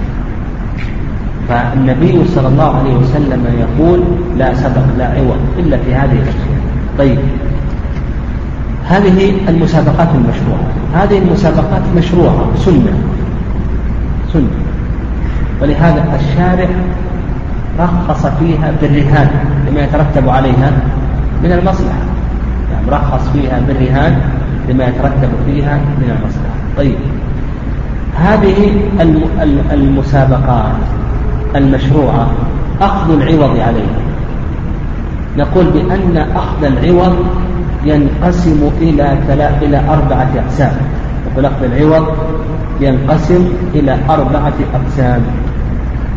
فالنبي 1.50 2.28
صلى 2.36 2.48
الله 2.48 2.78
عليه 2.78 2.96
وسلم 2.96 3.46
يقول 3.60 4.04
لا 4.38 4.54
سبق 4.54 4.86
لا 4.98 5.06
عوض 5.06 5.40
إلا 5.60 5.78
في 5.78 5.96
هذه 5.96 6.12
الأشياء. 6.12 6.60
طيب 6.98 7.20
هذه 8.90 9.32
المسابقات 9.50 10.08
المشروعة. 10.16 10.68
هذه 10.94 11.18
المسابقات 11.18 11.82
مشروعة 11.98 12.46
سنة. 12.56 12.94
سنة. 14.34 14.48
ولهذا 15.62 16.20
الشارع 16.20 16.70
رخص 17.80 18.26
فيها 18.26 18.72
بالرهان 18.82 19.30
لما 19.68 19.82
يترتب 19.82 20.30
عليها 20.30 20.72
من 21.44 21.52
المصلحة. 21.52 22.15
يعني 22.92 23.06
رخص 23.06 23.30
فيها 23.30 23.60
بالرهان 23.68 24.22
لما 24.70 24.84
يترتب 24.84 25.30
فيها 25.46 25.76
من 25.78 26.10
المصلحة 26.10 26.56
طيب. 26.78 26.96
هذه 28.18 28.72
المسابقات 29.72 30.76
المشروعة 31.56 32.28
أخذ 32.82 33.12
العوض 33.14 33.60
عليها. 33.60 34.00
نقول 35.38 35.66
بأن 35.66 36.18
أخذ 36.36 36.64
العوض 36.64 37.16
ينقسم 37.86 38.70
إلى 38.82 39.18
إلى 39.62 39.82
أربعة 39.90 40.30
أقسام. 40.46 40.74
نقول 41.32 41.46
أخذ 41.46 41.64
العوض 41.64 42.08
ينقسم 42.82 43.48
إلى 43.76 43.98
أربعة 44.10 44.54
أقسام. 44.74 45.22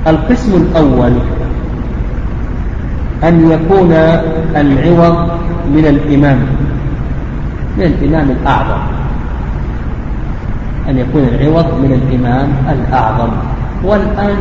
القسم 0.07 0.53
الأول 0.57 1.13
أن 3.25 3.51
يكون 3.51 3.93
العوض 4.57 5.38
من 5.75 5.85
الإمام 5.87 6.39
من 7.79 7.85
الإمام 7.85 8.31
الأعظم. 8.31 8.81
أن 10.89 10.99
يكون 10.99 11.23
العوض 11.23 11.67
من 11.83 11.93
الإمام 11.93 12.49
الأعظم. 12.69 13.29
والآن 13.85 14.37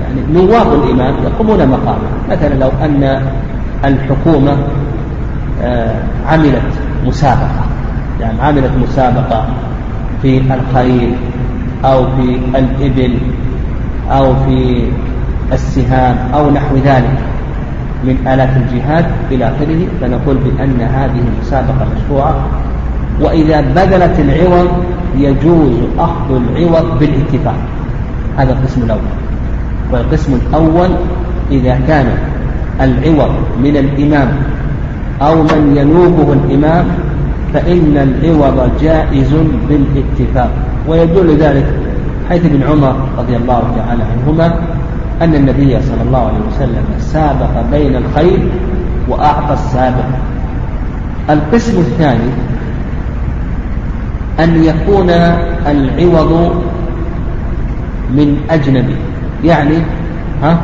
يعني 0.00 0.20
نواب 0.32 0.66
الإمام 0.82 1.14
يقومون 1.24 1.68
مقامه 1.68 2.08
مثلا 2.30 2.54
لو 2.54 2.70
أن 2.84 3.22
الحكومة 3.84 4.56
آه، 5.62 5.94
عملت 6.26 6.62
مسابقة. 7.06 7.64
يعني 8.20 8.40
عملت 8.42 8.70
مسابقة 8.82 9.46
في 10.22 10.38
الخيل 10.38 11.14
أو 11.84 12.04
في 12.16 12.38
الإبل 12.58 13.18
أو 14.10 14.34
في 14.34 14.88
السهام 15.52 16.16
أو 16.34 16.50
نحو 16.50 16.76
ذلك. 16.76 17.18
من 18.04 18.26
آلات 18.26 18.50
الجهاد 18.56 19.04
إلى 19.30 19.44
آخره 19.44 19.80
فنقول 20.00 20.36
بأن 20.36 20.80
هذه 20.80 21.20
المسابقة 21.34 21.86
مشروعة. 21.96 22.34
وإذا 23.20 23.60
بذلت 23.60 24.20
العوض 24.20 24.68
يجوز 25.16 25.74
أخذ 25.98 26.30
العوض 26.30 26.98
بالاتفاق. 26.98 27.56
هذا 28.36 28.52
القسم 28.52 28.82
الأول. 28.82 29.14
والقسم 29.92 30.32
الأول 30.34 30.90
إذا 31.50 31.80
كان 31.88 32.06
العوض 32.80 33.30
من 33.62 33.76
الإمام 33.76 34.28
أو 35.22 35.42
من 35.42 35.76
ينوبه 35.76 36.32
الإمام 36.32 36.84
فإن 37.54 37.94
العوض 37.96 38.70
جائز 38.80 39.34
بالاتفاق. 39.68 40.50
ويدل 40.88 41.36
ذلك 41.36 41.66
حيث 42.28 42.44
ابن 42.44 42.62
عمر 42.62 42.96
رضي 43.18 43.36
الله 43.36 43.62
تعالى 43.76 44.02
عنهما 44.02 44.60
أن 45.22 45.34
النبي 45.34 45.80
صلى 45.82 46.02
الله 46.06 46.18
عليه 46.18 46.38
وسلم 46.52 46.84
سابق 46.98 47.70
بين 47.70 47.96
الخيل 47.96 48.48
وأعطى 49.08 49.54
السابق. 49.54 50.08
القسم 51.30 51.78
الثاني 51.78 52.30
أن 54.40 54.64
يكون 54.64 55.10
العوض 55.66 56.62
من 58.10 58.40
أجنبي 58.50 58.96
يعني 59.44 59.76
ها 60.42 60.58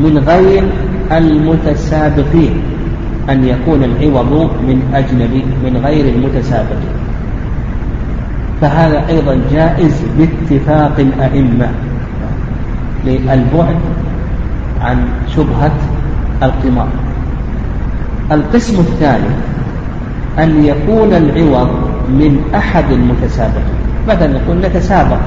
من 0.00 0.18
غير 0.18 0.64
المتسابقين 1.12 2.60
أن 3.30 3.44
يكون 3.44 3.84
العوض 3.84 4.32
من 4.68 4.82
أجنبي 4.94 5.44
من 5.64 5.80
غير 5.84 6.14
المتسابقين. 6.14 6.96
فهذا 8.60 9.08
أيضا 9.08 9.38
جائز 9.52 10.04
باتفاق 10.18 10.94
الأئمة. 10.98 11.68
للبعد 13.06 13.76
عن 14.82 15.08
شبهة 15.36 15.72
القمار. 16.42 16.88
القسم 18.32 18.80
الثاني 18.80 19.30
أن 20.38 20.64
يكون 20.64 21.12
العوض 21.12 21.68
من 22.08 22.40
أحد 22.54 22.84
المتسابقين. 22.92 23.76
مثلا 24.08 24.26
نقول 24.26 24.56
نتسابق 24.56 25.18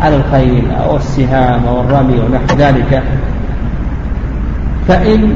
على 0.00 0.16
الخيل 0.16 0.70
أو 0.70 0.96
السهام 0.96 1.60
أو 1.68 1.80
الرمي 1.80 2.14
ونحو 2.14 2.56
ذلك. 2.58 3.02
فإن 4.88 5.32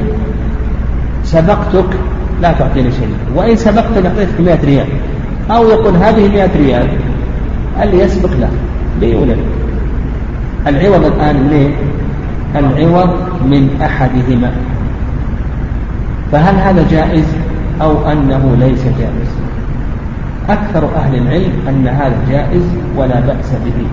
سبقتك 1.23 1.89
لا 2.41 2.53
تعطيني 2.53 2.91
شيء 2.91 3.09
وإن 3.35 3.55
سبقتك 3.55 4.05
أعطيتك 4.05 4.41
100 4.41 4.59
ريال. 4.65 4.87
أو 5.51 5.69
يقول 5.69 5.95
هذه 5.95 6.27
100 6.27 6.49
ريال 6.57 6.87
اللي 7.83 7.99
يسبق 7.99 8.29
له. 8.39 8.49
لي 9.01 9.15
ولا 9.15 9.35
العوض 10.67 11.05
الآن 11.05 11.35
منين؟ 11.35 11.71
العوض 12.55 13.09
من 13.45 13.69
أحدهما. 13.81 14.51
فهل 16.31 16.55
هذا 16.55 16.85
جائز 16.91 17.25
أو 17.81 18.11
أنه 18.11 18.55
ليس 18.59 18.83
جائز؟ 18.83 19.31
أكثر 20.49 20.89
أهل 20.95 21.15
العلم 21.15 21.53
أن 21.69 21.87
هذا 21.87 22.17
جائز 22.29 22.63
ولا 22.97 23.19
بأس 23.19 23.51
به. 23.65 23.85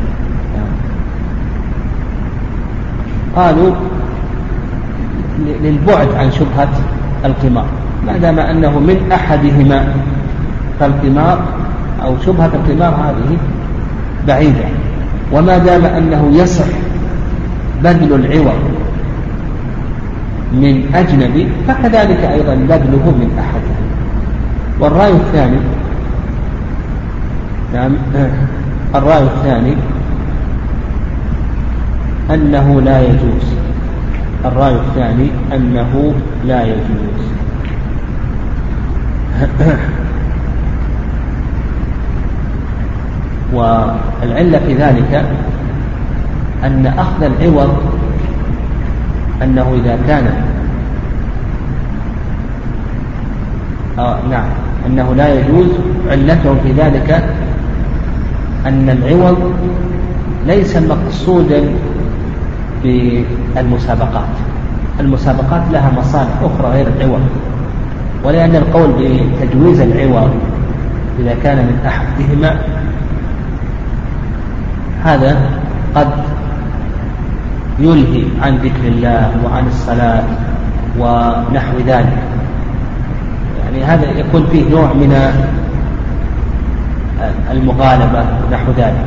قالوا 3.36 3.72
للبعد 5.62 6.08
عن 6.14 6.30
شبهة 6.30 6.72
القمار. 7.24 7.66
ما 8.06 8.16
دام 8.16 8.38
أنه 8.38 8.78
من 8.78 9.12
أحدهما 9.12 9.84
فالقمار 10.80 11.38
أو 12.04 12.14
شبهة 12.26 12.50
القمار 12.54 12.94
هذه 12.94 13.36
بعيدة. 14.26 14.64
وما 15.32 15.58
دام 15.58 15.84
أنه 15.84 16.30
يصح 16.32 16.66
بذل 17.84 18.12
العوض 18.14 18.60
من 20.52 20.94
أجنبي 20.94 21.48
فكذلك 21.68 22.24
أيضا 22.24 22.54
بذله 22.54 23.10
من 23.10 23.38
أحد. 23.38 23.60
والرأي 24.80 25.12
الثاني 25.12 25.56
نعم 27.74 27.92
الرأي 28.94 29.22
الثاني 29.22 29.76
أنه 32.30 32.80
لا 32.80 33.00
يجوز. 33.00 33.46
الرأي 34.44 34.74
الثاني 34.74 35.30
أنه 35.54 36.14
لا 36.46 36.62
يجوز. 36.62 37.20
والعلة 43.56 44.58
في 44.66 44.74
ذلك 44.74 45.24
أن 46.64 46.86
أخذ 46.86 47.22
العوض 47.22 47.76
أنه 49.42 49.74
إذا 49.84 49.98
كان 50.06 50.26
آه 53.98 54.18
نعم 54.30 54.48
أنه 54.86 55.14
لا 55.14 55.34
يجوز 55.34 55.66
علتهم 56.10 56.56
في 56.62 56.72
ذلك 56.72 57.24
أن 58.66 58.90
العوض 58.90 59.52
ليس 60.46 60.76
مقصودا 60.76 61.62
بالمسابقات. 62.82 64.34
المسابقات 65.00 65.62
لها 65.72 65.92
مصالح 65.98 66.32
أخرى 66.42 66.70
غير 66.72 66.86
العوض 66.86 67.20
ولأن 68.24 68.56
القول 68.56 68.90
بتجويز 68.92 69.80
العوض 69.80 70.30
إذا 71.20 71.36
كان 71.42 71.56
من 71.56 71.78
أحدهما 71.86 72.60
هذا 75.06 75.36
قد 75.94 76.10
يلهي 77.78 78.24
عن 78.42 78.56
ذكر 78.56 78.84
الله 78.84 79.30
وعن 79.44 79.66
الصلاة 79.66 80.24
ونحو 80.98 81.76
ذلك. 81.86 82.18
يعني 83.64 83.84
هذا 83.84 84.10
يكون 84.10 84.46
فيه 84.52 84.70
نوع 84.70 84.92
من 84.92 85.12
المغالبة 87.50 88.24
نحو 88.52 88.72
ذلك. 88.78 89.06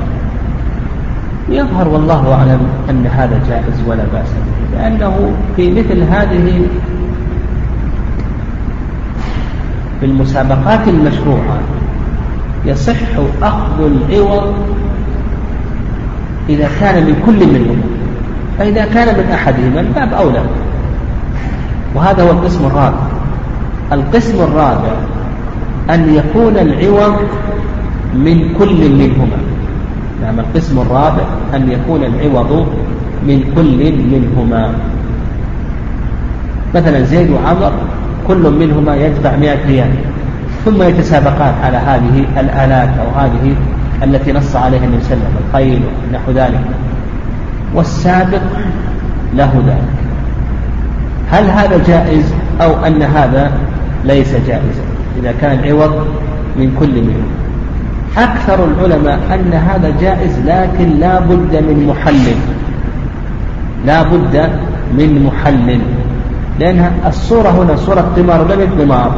يظهر 1.50 1.88
والله 1.88 2.34
أعلم 2.34 2.60
أن 2.90 3.08
هذا 3.08 3.42
جائز 3.50 3.84
ولا 3.88 4.04
بأس 4.14 4.30
به 4.30 4.78
لأنه 4.78 5.32
في 5.56 5.72
مثل 5.72 6.04
هذه 6.04 6.68
في 10.00 10.06
المسابقات 10.06 10.88
المشروعة 10.88 11.60
يصح 12.66 12.96
أخذ 13.42 13.80
العوض 13.80 14.54
إذا 16.50 16.70
كان 16.80 17.04
من 17.04 17.16
كل 17.26 17.48
منهما 17.48 17.84
فإذا 18.58 18.86
كان 18.86 19.08
من 19.18 19.32
أحدهما 19.32 19.80
الباب 19.80 20.14
أولى. 20.14 20.42
وهذا 21.96 22.24
هو 22.24 22.32
القسم 22.32 22.66
الرابع. 22.66 23.00
القسم 23.92 24.44
الرابع 24.44 24.92
أن 25.90 26.16
يكون 26.16 26.58
العوض 26.58 27.16
من 28.16 28.54
كل 28.60 28.90
منهما. 28.92 29.38
نعم 30.22 30.40
القسم 30.40 30.80
الرابع 30.80 31.24
أن 31.56 31.72
يكون 31.72 32.04
العوض 32.04 32.68
من 33.28 33.52
كل 33.56 33.94
منهما. 34.12 34.74
مثلا 36.76 37.04
زيد 37.04 37.30
وعمر 37.30 37.72
كل 38.28 38.50
منهما 38.60 38.96
يدفع 38.96 39.36
مئة 39.36 39.68
ريال 39.68 39.92
ثم 40.66 40.84
يتسابقان 40.84 41.54
على 41.64 41.78
هذه 41.78 42.26
الآلات 42.40 42.90
أو 43.00 43.20
هذه 43.22 43.56
التي 44.04 44.34
نص 44.34 44.56
عليها 44.56 44.86
النبي 44.86 45.04
صلى 45.04 45.14
الله 45.14 45.26
عليه 45.26 45.36
وسلم 45.36 45.48
الخيل 45.50 45.82
نحو 46.14 46.32
ذلك. 46.32 46.62
والسابق 47.76 48.42
له 49.36 49.64
ذلك. 49.68 50.00
هل 51.32 51.50
هذا 51.50 51.84
جائز 51.88 52.34
أو 52.62 52.86
أن 52.86 53.02
هذا 53.02 53.52
ليس 54.06 54.34
جائزا؟ 54.48 54.84
إذا 55.20 55.34
كان 55.42 55.60
عوض 55.70 56.08
من 56.58 56.76
كل 56.80 57.02
منهم. 57.02 57.28
أكثر 58.18 58.66
العلماء 58.66 59.20
أن 59.34 59.54
هذا 59.54 59.94
جائز 60.02 60.40
لكن 60.46 61.00
لا 61.00 61.20
بد 61.20 61.56
من 61.56 61.88
محلل. 61.88 62.40
لا 63.86 64.04
بد 64.04 64.50
من 64.98 65.24
محلل. 65.26 65.82
لأن 66.60 66.92
الصورة 67.06 67.50
هنا 67.50 67.76
صورة 67.76 68.12
قمار 68.18 68.48
لم 68.56 68.82
قمار. 68.82 69.12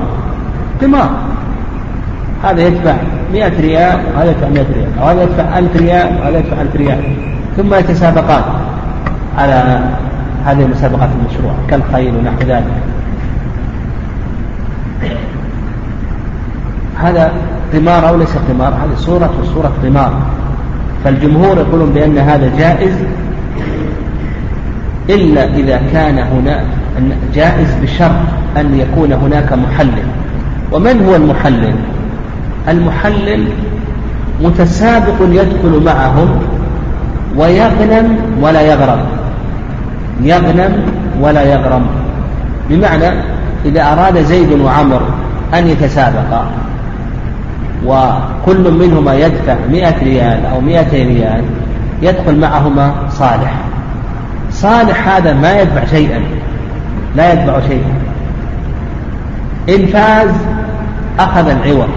قمار. 0.82 1.10
هذا 2.44 2.62
يدفع 2.68 2.96
100 3.34 3.62
ريال 3.62 4.00
وهذا 4.16 4.32
يدفع 4.32 4.48
100 4.50 4.66
ريال 4.74 4.90
وهذا 5.02 5.24
يدفع 5.24 5.60
1000 5.60 5.76
ريال 5.76 6.18
وهذا 6.22 6.38
يدفع 6.38 6.62
1000 6.62 6.76
ريال. 6.76 7.00
ثم 7.58 7.74
يتسابقان 7.74 8.44
على 9.38 9.80
هذه 10.46 10.64
المسابقات 10.64 11.10
المشروعة 11.20 11.56
كالخيل 11.70 12.16
ونحو 12.16 12.40
ذلك. 12.48 12.74
هذا 16.98 17.32
قمار 17.74 18.10
أو 18.10 18.18
ليس 18.18 18.38
قمار 18.50 18.74
هذه 18.74 18.96
صورة 18.96 19.32
وصورة 19.42 19.72
قمار. 19.84 20.14
فالجمهور 21.04 21.58
يقولون 21.58 21.90
بأن 21.90 22.18
هذا 22.18 22.52
جائز 22.58 22.96
إلا 25.10 25.44
إذا 25.44 25.82
كان 25.94 26.18
هنا 26.18 26.64
جائز 27.34 27.76
بشرط 27.82 28.12
أن 28.58 28.80
يكون 28.80 29.14
هناك 29.14 29.54
محلل. 29.54 30.04
ومن 30.72 31.06
هو 31.06 31.16
المحلل؟ 31.16 31.74
المحلل 32.68 33.48
متسابق 34.42 35.16
يدخل 35.22 35.82
معهم 35.86 36.30
ويغنم 37.38 38.18
ولا 38.42 38.62
يغرم. 38.62 39.00
يغنم 40.22 40.86
ولا 41.22 41.44
يغرم. 41.44 41.86
بمعنى 42.70 43.10
إذا 43.66 43.84
أراد 43.94 44.22
زيد 44.22 44.52
وعمر 44.52 45.02
أن 45.54 45.68
يتسابقا 45.68 46.46
وكل 47.86 48.72
منهما 48.72 49.16
يدفع 49.16 49.56
مئة 49.72 50.04
ريال 50.04 50.46
أو 50.46 50.62
مئتي 50.62 51.04
ريال 51.04 51.44
يدخل 52.02 52.40
معهما 52.40 52.94
صالح. 53.10 53.54
صالح 54.52 55.08
هذا 55.08 55.34
ما 55.34 55.60
يدفع 55.60 55.86
شيئا 55.86 56.22
لا 57.16 57.34
يدفع 57.34 57.60
شيئا. 57.68 57.94
إن 59.70 59.86
فاز 59.86 60.30
أخذ 61.20 61.50
العوض. 61.50 61.90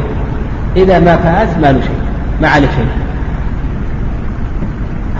إذا 0.77 0.99
ما 0.99 1.17
فاز 1.17 1.49
ما 1.63 1.73
له 1.73 1.81
شيء 1.81 1.97
ما 2.43 2.49
عليه 2.49 2.69
شيء. 2.69 2.87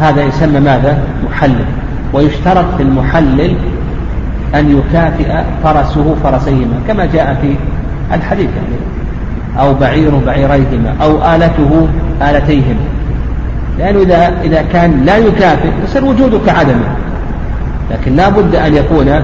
هذا 0.01 0.23
يسمى 0.23 0.61
ماذا؟ 0.61 0.99
محلل. 1.31 1.65
ويشترط 2.13 2.65
في 2.77 2.83
المحلل 2.83 3.57
أن 4.55 4.79
يكافئ 4.79 5.43
فرسه 5.65 6.17
فرسيهما 6.23 6.81
كما 6.89 7.05
جاء 7.07 7.39
في 7.43 7.57
الحديث 8.15 8.49
يعني. 8.57 8.85
أو 9.61 9.75
بعير 9.75 10.19
بعيريهما 10.27 10.95
أو 11.03 11.35
آلته 11.35 11.89
آلتيهما. 12.23 12.85
لأنه 13.79 14.01
إذا 14.01 14.33
إذا 14.45 14.63
كان 14.73 15.05
لا 15.05 15.17
يكافئ 15.17 15.69
يصير 15.85 16.05
وجوده 16.05 16.39
كعدمه 16.47 16.97
لكن 17.91 18.17
لا 18.17 18.29
بد 18.29 18.55
أن 18.55 18.75
يكون 18.75 19.21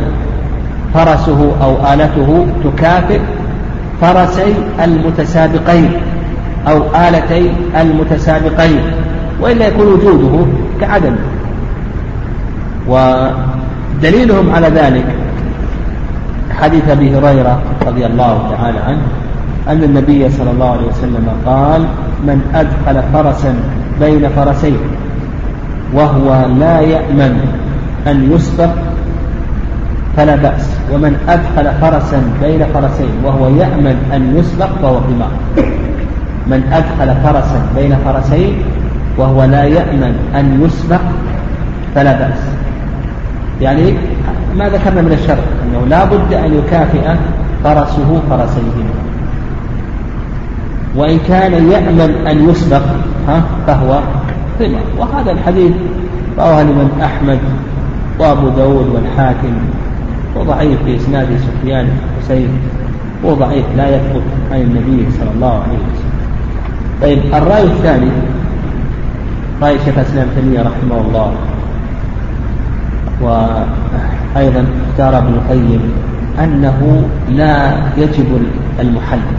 فرسه 0.95 1.53
أو 1.63 1.93
آلته 1.95 2.47
تكافئ 2.65 3.21
فرسي 4.01 4.55
المتسابقين. 4.85 5.93
أو 6.69 6.83
آلتي 7.09 7.53
المتسابقين 7.81 8.81
وإلا 9.41 9.67
يكون 9.67 9.87
وجوده 9.87 10.47
كعدم. 10.81 11.17
ودليلهم 12.89 14.51
على 14.51 14.69
ذلك 14.69 15.05
حديث 16.61 16.89
أبي 16.89 17.17
هريرة 17.17 17.63
رضي 17.87 18.07
الله 18.07 18.51
تعالى 18.51 18.79
عنه 18.79 19.03
أن 19.69 19.85
النبي 19.85 20.31
صلى 20.31 20.51
الله 20.51 20.71
عليه 20.71 20.87
وسلم 20.87 21.29
قال 21.47 21.83
من 22.25 22.41
أدخل 22.55 23.03
فرسا 23.13 23.55
بين 24.01 24.29
فرسين 24.29 24.79
وهو 25.95 26.47
لا 26.59 26.81
يأمن 26.81 27.41
أن 28.07 28.33
يسبق 28.33 28.71
فلا 30.17 30.37
بأس 30.37 30.71
ومن 30.93 31.17
أدخل 31.29 31.81
فرسا 31.81 32.23
بين 32.43 32.67
فرسين 32.75 33.11
وهو 33.25 33.49
يأمن 33.49 33.97
أن 34.15 34.37
يسبق 34.37 34.69
فهو 34.83 34.97
قمار 34.97 35.31
من 36.51 36.63
أدخل 36.73 37.23
فرسا 37.23 37.67
بين 37.77 37.97
فرسين 38.05 38.55
وهو 39.19 39.45
لا 39.45 39.65
يأمن 39.65 40.15
أن 40.35 40.63
يسبق 40.65 41.01
فلا 41.95 42.13
بأس. 42.13 42.39
يعني 43.61 43.95
ما 44.57 44.69
ذكرنا 44.69 45.03
من 45.03 45.13
الشرط 45.13 45.45
أنه 45.63 45.87
لا 45.87 46.05
بد 46.05 46.33
أن 46.33 46.55
يكافئ 46.55 47.15
فرسه 47.65 48.21
فرسيهما. 48.31 48.95
وإن 50.97 51.19
كان 51.29 51.53
يأمن 51.53 52.27
أن 52.27 52.51
يسبق 52.51 52.83
ها 53.29 53.43
فهو 53.67 54.01
قمار 54.61 54.81
وهذا 54.99 55.33
الحديث 55.33 55.73
رواه 56.39 56.63
الإمام 56.63 56.89
أحمد 57.03 57.39
وأبو 58.19 58.49
داود 58.49 58.89
والحاكم 58.95 59.55
وضعيف 60.37 60.83
في 60.85 60.97
إسناد 60.97 61.29
سفيان 61.37 61.89
حسين 62.19 62.49
وضعيف 63.25 63.65
لا 63.77 63.97
يثبت 63.97 64.23
عن 64.53 64.61
النبي 64.61 65.11
صلى 65.11 65.31
الله 65.35 65.53
عليه 65.53 65.79
وسلم. 65.93 66.00
طيب 67.03 67.19
الرأي 67.35 67.63
الثاني. 67.63 68.11
رأي 69.63 69.79
شيخ 69.85 69.99
الإسلام 69.99 70.29
تيمية 70.37 70.61
رحمه 70.61 71.01
الله. 71.01 71.33
وأيضا 73.21 74.65
اختار 74.91 75.19
ابن 75.19 75.35
القيم 75.35 75.81
أنه 76.45 77.09
لا 77.29 77.73
يجب 77.97 78.41
المحلل. 78.81 79.39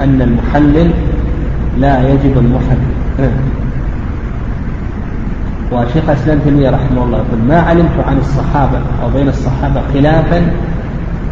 أن 0.00 0.22
المحلل 0.22 0.90
لا 1.78 2.08
يجب 2.08 2.38
المحلل. 2.38 3.30
وشيخ 5.72 6.08
الإسلام 6.08 6.38
تيمية 6.44 6.70
رحمه 6.70 7.04
الله 7.04 7.18
يقول 7.18 7.40
ما 7.48 7.60
علمت 7.60 8.06
عن 8.06 8.18
الصحابة 8.18 8.78
أو 9.02 9.10
بين 9.10 9.28
الصحابة 9.28 9.82
خلافا 9.94 10.52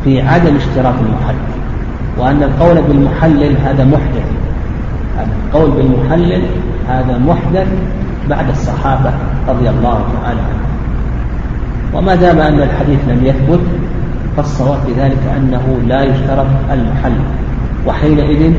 في 0.05 0.23
عدم 0.23 0.57
اشتراط 0.57 0.95
المحلل 0.95 1.49
وأن 2.19 2.43
القول 2.43 2.83
بالمحلل 2.83 3.57
هذا 3.57 3.85
محدث 3.85 4.28
القول 5.25 5.71
بالمحلل 5.71 6.43
هذا 6.89 7.19
محدث 7.19 7.67
بعد 8.31 8.49
الصحابة 8.51 9.13
رضي 9.49 9.71
الله 9.71 10.05
تعالى 10.23 10.41
عنهم 10.41 10.69
وما 11.95 12.15
دام 12.15 12.39
أن 12.39 12.63
الحديث 12.63 12.99
لم 13.09 13.25
يثبت 13.25 13.61
فالصواب 14.37 14.79
في 14.87 14.93
ذلك 14.93 15.19
أنه 15.37 15.79
لا 15.87 16.03
يشترط 16.03 16.47
المحلل 16.73 17.25
وحينئذ 17.87 18.53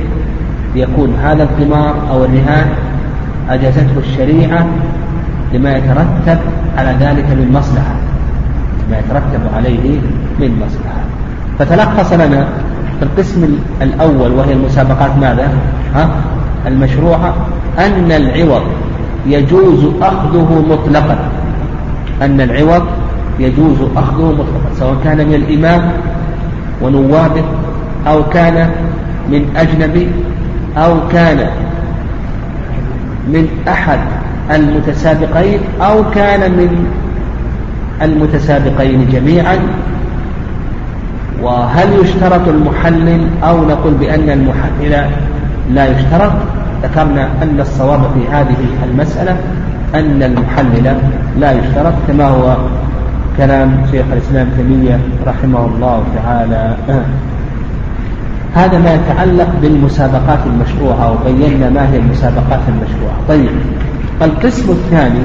يكون 0.75 1.15
هذا 1.23 1.43
القمار 1.43 1.95
أو 2.11 2.25
الرهان 2.25 2.67
أجازته 3.49 3.97
الشريعة 3.97 4.67
لما 5.53 5.77
يترتب 5.77 6.39
على 6.77 6.95
ذلك 6.99 7.25
من 7.25 7.51
مصلحة 7.53 7.95
ما 8.91 8.97
يترتب 8.97 9.41
عليه 9.55 9.99
من 10.39 10.61
مصلحة 10.65 11.01
فتلخص 11.59 12.13
لنا 12.13 12.47
في 12.99 13.05
القسم 13.05 13.57
الأول 13.81 14.31
وهي 14.31 14.53
المسابقات 14.53 15.17
ماذا؟ 15.17 15.49
ها؟ 15.95 16.09
المشروعة 16.67 17.35
أن 17.79 18.11
العوض 18.11 18.61
يجوز 19.27 19.85
أخذه 20.01 20.65
مطلقا. 20.69 21.17
أن 22.21 22.41
العوض 22.41 22.83
يجوز 23.39 23.77
أخذه 23.95 24.31
مطلقا 24.31 24.75
سواء 24.79 24.95
كان 25.03 25.17
من 25.27 25.35
الإمام 25.35 25.91
ونوابه 26.81 27.43
أو 28.07 28.23
كان 28.23 28.69
من 29.29 29.45
أجنبي 29.55 30.07
أو 30.77 31.07
كان 31.11 31.49
من 33.27 33.47
أحد 33.67 33.99
المتسابقين 34.51 35.59
أو 35.81 36.11
كان 36.11 36.51
من 36.51 36.85
المتسابقين 38.01 39.07
جميعا. 39.11 39.57
وهل 41.43 41.87
يشترط 42.03 42.47
المحلل 42.47 43.27
أو 43.43 43.65
نقول 43.65 43.93
بأن 43.93 44.29
المحلل 44.29 45.09
لا 45.73 45.85
يشترط 45.85 46.31
ذكرنا 46.83 47.29
أن 47.43 47.59
الصواب 47.59 48.01
في 48.13 48.27
هذه 48.31 48.55
المسألة 48.91 49.37
أن 49.95 50.23
المحلل 50.23 50.97
لا 51.39 51.51
يشترط 51.51 51.93
كما 52.07 52.27
هو 52.27 52.57
كلام 53.37 53.85
شيخ 53.91 54.05
الإسلام 54.13 54.47
تيمية 54.57 54.99
رحمه 55.27 55.65
الله 55.65 56.03
تعالى. 56.15 56.75
هذا 58.55 58.77
ما 58.77 58.93
يتعلق 58.93 59.47
بالمسابقات 59.61 60.39
المشروعة 60.45 61.11
وبينا 61.11 61.69
ما 61.69 61.89
هي 61.89 61.97
المسابقات 61.97 62.59
المشروعة. 62.67 63.17
طيب 63.27 63.49
القسم 64.21 64.71
الثاني 64.71 65.19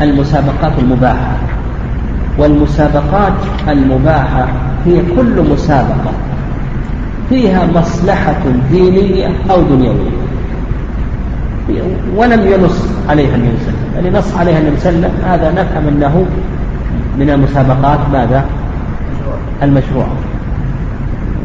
المسابقات 0.00 0.72
المباحة. 0.78 1.36
والمسابقات 2.38 3.32
المباحة 3.68 4.46
هي 4.86 5.02
كل 5.16 5.50
مسابقة. 5.52 6.12
فيها 7.30 7.66
مصلحة 7.74 8.42
دينية 8.70 9.28
أو 9.50 9.62
دنيوية. 9.62 10.10
ولم 12.16 12.46
ينص 12.46 12.88
عليها 13.08 13.36
النبي 13.36 13.56
صلى 13.56 13.68
الله 13.68 13.80
عليه 13.96 14.00
وسلم. 14.00 14.04
يعني 14.04 14.18
نص 14.18 14.36
عليها 14.36 14.58
النبي 14.58 14.76
صلى 14.76 14.90
الله 14.90 15.08
عليه 15.08 15.18
وسلم 15.18 15.30
هذا 15.30 15.62
نفهم 15.62 15.88
أنه 15.88 16.26
من 17.18 17.30
المسابقات 17.30 17.98
ماذا؟ 18.12 18.44
المشروعة 19.62 20.16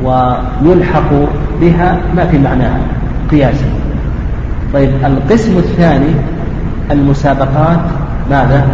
ويلحق 0.04 1.10
بها 1.62 2.00
ما 2.16 2.26
في 2.26 2.38
معناها 2.38 2.80
قياسا. 3.32 3.66
طيب 4.74 4.90
القسم 5.06 5.58
الثاني 5.58 6.14
المسابقات 6.92 7.80
ماذا؟ 8.32 8.66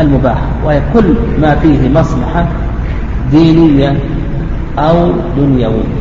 المباحة 0.00 0.46
وهي 0.64 0.80
كل 0.94 1.14
ما 1.42 1.54
فيه 1.54 1.88
مصلحة 1.88 2.46
دينية 3.32 3.96
أو 4.78 5.12
دنيوية 5.36 6.00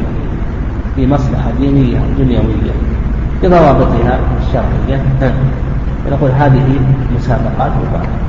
في 0.96 1.08
مصلحة 1.08 1.52
دينية 1.60 1.98
أو 1.98 2.24
دنيوية 2.24 2.74
بضوابطها 3.44 4.20
الشرعية. 4.42 5.04
نقول 6.12 6.32
هذه 6.32 6.80
مسابقات 7.16 7.72
مباحة 7.72 8.20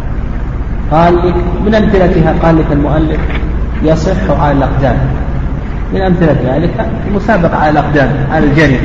قال 0.90 1.16
لك 1.16 1.35
من 1.66 1.74
أمثلتها؟ 1.74 2.35
قال 2.42 2.59
لك 2.59 2.66
المؤلف 2.72 3.20
يصح 3.83 4.40
على 4.40 4.59
الأقدام. 4.59 4.96
من 5.94 6.00
أمثلة 6.00 6.37
ذلك 6.44 6.87
المسابقة 7.09 7.57
على 7.57 7.70
الأقدام 7.70 8.11
على 8.33 8.44
الجري 8.46 8.79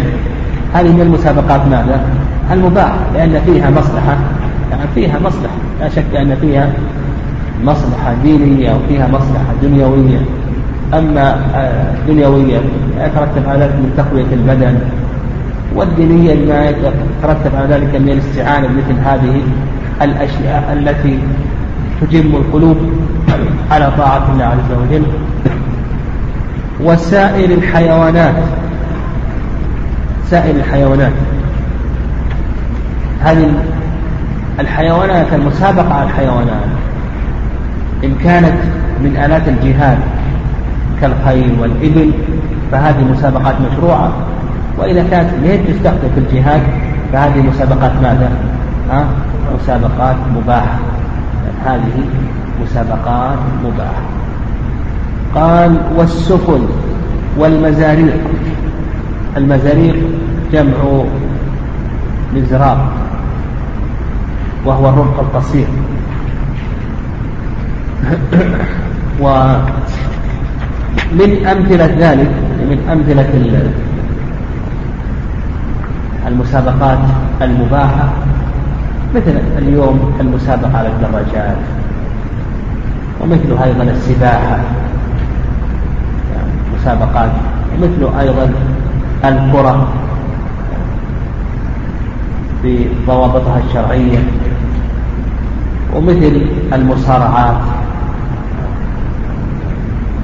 هذه 0.73 0.91
من 0.91 1.01
المسابقات 1.01 1.61
ماذا؟ 1.65 1.99
المباحة 2.51 2.97
لأن 3.13 3.41
فيها 3.45 3.69
مصلحة. 3.69 4.17
يعني 4.71 4.83
فيها 4.95 5.19
مصلحة 5.19 5.55
لا 5.79 5.89
شك 5.89 6.15
أن 6.15 6.35
فيها 6.41 6.69
مصلحة 7.63 8.13
دينية 8.23 8.73
وفيها 8.73 9.07
مصلحة 9.07 9.53
دنيوية. 9.61 10.19
أما 10.97 11.39
دنيوية 12.07 12.59
يترتب 12.99 13.49
على 13.49 13.59
ذلك 13.59 13.71
من 13.71 13.93
تقوية 13.97 14.33
البدن. 14.33 14.79
والدينية 15.75 16.45
ما 16.45 16.69
يترتب 16.69 17.55
على 17.55 17.67
ذلك 17.69 17.95
من 18.01 18.09
الاستعانة 18.09 18.67
بمثل 18.67 18.99
هذه 19.05 19.41
الأشياء 20.01 20.73
التي 20.73 21.19
تجم 22.01 22.35
القلوب 22.35 22.77
على 23.71 23.91
طاعة 23.97 24.31
الله 24.33 24.45
عز 24.45 24.71
وجل. 24.81 25.03
وسائر 26.83 27.49
الحيوانات 27.49 28.35
سائر 30.25 30.55
الحيوانات. 30.55 31.11
هذه 33.21 33.51
الحيوانات 34.59 35.33
المسابقة 35.33 35.93
على 35.93 36.03
الحيوانات 36.03 36.65
إن 38.03 38.15
كانت 38.23 38.57
من 39.03 39.17
آلات 39.25 39.47
الجهاد. 39.47 39.97
كالخيل 41.01 41.55
والإبل 41.61 42.11
فهذه 42.71 43.03
مسابقات 43.11 43.55
مشروعة. 43.61 44.11
وإذا 44.77 45.05
كانت 45.11 45.29
غير 45.43 45.59
تستخدم 45.67 46.09
في 46.15 46.19
الجهاد؟ 46.19 46.61
فهذه 47.13 47.41
مسابقات 47.41 47.91
ماذا؟ 48.03 48.31
ها؟ 48.91 49.05
مسابقات 49.61 50.15
مباحة. 50.35 50.79
هذه 51.65 52.03
مسابقات 52.63 53.37
مباحة. 53.65 54.01
قال 55.35 55.77
والسفن 55.97 56.61
والمزاريق. 57.37 58.17
المزاريق 59.37 59.95
جمع 60.53 61.03
مزراق 62.35 62.87
وهو 64.65 64.89
الرمح 64.89 65.19
القصير. 65.19 65.67
ومن 71.11 71.45
أمثلة 71.45 71.85
ذلك 71.85 72.31
من 72.59 72.79
أمثلة 72.91 73.29
المسابقات 76.27 76.99
المباحة 77.41 78.09
مثل 79.15 79.33
اليوم 79.57 80.13
المسابقة 80.19 80.77
على 80.77 80.87
الدراجات 80.89 81.57
ومثل 83.21 83.63
أيضا 83.63 83.83
السباحة 83.83 84.59
مسابقات 86.79 87.31
ومثل 87.73 88.19
أيضا 88.19 88.51
الكرة 89.25 89.87
بضوابطها 92.63 93.61
الشرعية 93.67 94.19
ومثل 95.95 96.41
المصارعات. 96.73 97.74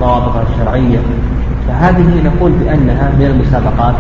ضوابطها 0.02 0.44
الشرعية. 0.50 1.00
فهذه 1.68 2.10
نقول 2.26 2.52
بأنها 2.52 3.06
من 3.20 3.26
المسابقات. 3.26 3.96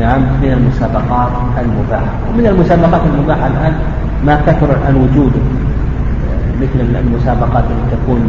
نعم 0.00 0.20
من 0.42 0.52
المسابقات 0.58 1.32
المباحة. 1.58 2.12
ومن 2.28 2.46
المسابقات 2.46 3.00
المباحة 3.14 3.46
الآن 3.46 3.74
ما 4.26 4.34
كثر 4.46 4.68
الآن 4.76 4.94
وجوده 4.96 5.44
مثل 6.62 6.78
المسابقات 7.04 7.64
التي 7.64 7.96
تكون 7.96 8.20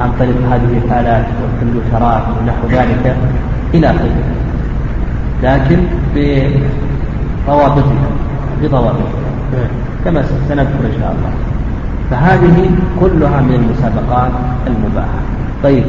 عن 0.00 0.10
طريق 0.18 0.36
هذه 0.50 0.80
الآلات 0.84 1.26
والكمبيوترات 1.42 2.22
ونحو 2.40 2.66
ذلك 2.70 3.16
إلى 3.74 3.86
آخره. 3.90 4.24
لكن 5.42 5.78
بضوابطها 7.46 8.08
بضوابطها. 8.62 9.22
كما 10.04 10.22
سنذكر 10.48 10.86
إن 10.86 10.96
شاء 11.00 11.16
الله. 11.18 11.32
فهذه 12.12 12.70
كلها 13.00 13.40
من 13.40 13.54
المسابقات 13.54 14.30
المباحة. 14.66 15.20
طيب 15.62 15.84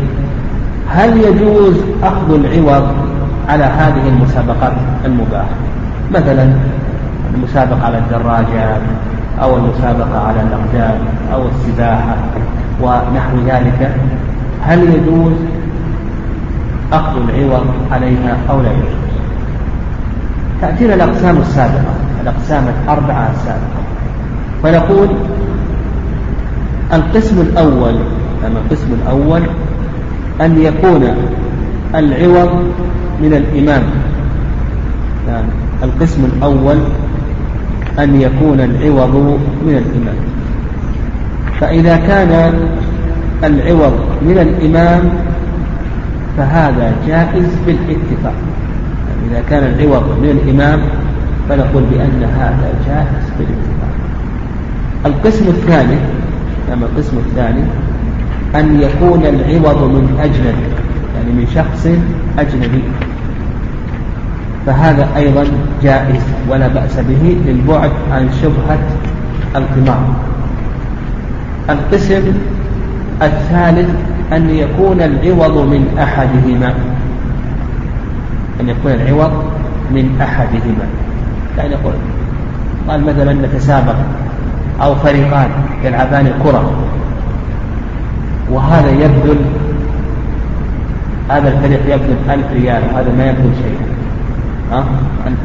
هل 0.89 1.17
يجوز 1.17 1.75
أخذ 2.03 2.33
العوض 2.33 2.87
على 3.49 3.63
هذه 3.63 4.07
المسابقات 4.07 4.73
المباحة؟ 5.05 5.55
مثلا 6.13 6.53
المسابقة 7.35 7.85
على 7.85 7.97
الدراجات 7.97 8.81
أو 9.41 9.57
المسابقة 9.57 10.27
على 10.27 10.41
الأقدام 10.41 10.99
أو 11.33 11.41
السباحة 11.47 12.15
ونحو 12.81 13.37
ذلك 13.45 13.91
هل 14.61 14.83
يجوز 14.83 15.33
أخذ 16.93 17.17
العوض 17.29 17.65
عليها 17.91 18.37
أو 18.49 18.61
لا 18.61 18.71
يجوز؟ 18.71 19.03
تأتينا 20.61 20.93
الأقسام 20.93 21.37
السابقة 21.37 21.93
الأقسام 22.21 22.63
الأربعة 22.67 23.29
السابقة. 23.35 23.83
فنقول 24.63 25.07
القسم 26.93 27.41
الأول 27.41 27.95
أما 28.47 28.59
القسم 28.65 28.87
الأول 29.01 29.41
أن 30.41 30.61
يكون 30.61 31.03
العوض 31.95 32.51
من 33.21 33.33
الإمام. 33.33 33.83
يعني 35.27 35.47
القسم 35.83 36.25
الأول 36.25 36.77
أن 37.99 38.21
يكون 38.21 38.59
العوض 38.59 39.39
من 39.65 39.83
الإمام. 39.85 40.15
فإذا 41.59 41.97
كان 41.97 42.53
العوض 43.43 43.93
من 44.21 44.37
الإمام 44.37 45.09
فهذا 46.37 46.93
جائز 47.07 47.47
بالاتفاق. 47.65 48.35
إذا 49.31 49.43
كان 49.49 49.63
العوض 49.63 50.03
من 50.21 50.29
الإمام 50.29 50.79
فنقول 51.49 51.83
بأن 51.83 52.23
هذا 52.23 52.73
جائز 52.87 53.25
بالاتفاق. 53.39 53.93
القسم 55.05 55.47
الثاني 55.47 55.97
أما 56.73 56.85
القسم 56.85 57.17
الثاني 57.17 57.63
أن 58.55 58.81
يكون 58.81 59.25
العوض 59.25 59.83
من 59.83 60.19
أجنبي 60.19 60.83
يعني 61.15 61.31
من 61.31 61.47
شخص 61.55 61.87
أجنبي. 62.39 62.83
فهذا 64.65 65.09
أيضا 65.15 65.45
جائز 65.83 66.23
ولا 66.49 66.67
بأس 66.67 66.99
به 66.99 67.37
للبعد 67.45 67.91
عن 68.11 68.29
شبهة 68.41 68.79
القمار. 69.55 70.07
القسم 71.69 72.33
الثالث 73.21 73.89
أن 74.33 74.49
يكون 74.49 75.01
العوض 75.01 75.57
من 75.57 75.97
أحدهما. 75.99 76.73
أن 78.61 78.69
يكون 78.69 78.91
العوض 78.91 79.31
من 79.91 80.17
أحدهما. 80.21 80.85
يعني 81.57 81.73
يقول 81.73 81.93
قال 82.87 83.03
مثلا 83.05 83.33
نتسابق. 83.33 83.95
أو 84.81 84.95
فريقان 84.95 85.49
يلعبان 85.83 86.27
الكرة. 86.27 86.71
وهذا 88.51 88.91
يبذل 88.91 89.37
هذا 91.29 91.49
الفريق 91.49 91.79
يبذل 91.95 92.17
ألف 92.29 92.45
ريال 92.53 92.81
وهذا 92.93 93.11
ما 93.17 93.25
يبذل 93.29 93.51
شيئا؟ 93.63 94.83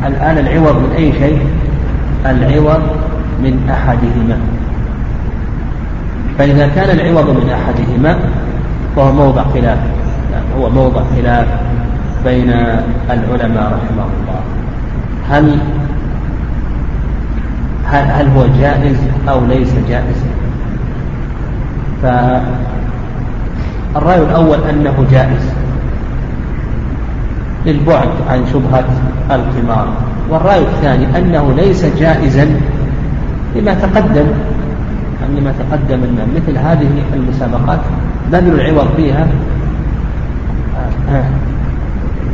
الآن 0.06 0.38
العوض 0.38 0.76
من 0.76 0.92
أي 0.96 1.12
شيء؟ 1.12 1.38
العوض 2.26 2.82
من 3.42 3.70
أحدهما. 3.70 4.38
فإذا 6.38 6.68
كان 6.68 6.98
العوض 6.98 7.30
من 7.30 7.50
أحدهما 7.50 8.18
فهو 8.96 9.12
موضع 9.12 9.44
خلاف. 9.54 9.78
هو 10.58 10.70
موضع 10.70 11.02
خلاف 11.16 11.46
بين 12.24 12.50
العلماء 13.10 13.64
رحمه 13.64 14.06
الله. 14.18 14.40
هل 15.30 15.58
هل 17.96 18.28
هو 18.28 18.46
جائز 18.60 18.96
أو 19.28 19.46
ليس 19.46 19.74
جائز؟ 19.88 20.24
فالرأي 22.02 22.42
الأول 24.22 24.58
أنه 24.70 25.06
جائز 25.10 25.52
للبعد 27.66 28.08
عن 28.28 28.46
شبهة 28.52 28.84
القمار 29.30 29.88
والرأي 30.30 30.60
الثاني 30.60 31.18
أنه 31.18 31.52
ليس 31.56 31.84
جائزا 31.84 32.60
لما 33.56 33.74
تقدم 33.74 34.26
يعني 35.20 35.40
لما 35.40 35.52
تقدم 35.58 35.98
أن 36.04 36.28
مثل 36.36 36.58
هذه 36.58 36.90
المسابقات 37.14 37.80
بذل 38.32 38.60
العوض 38.60 38.88
فيها 38.96 39.26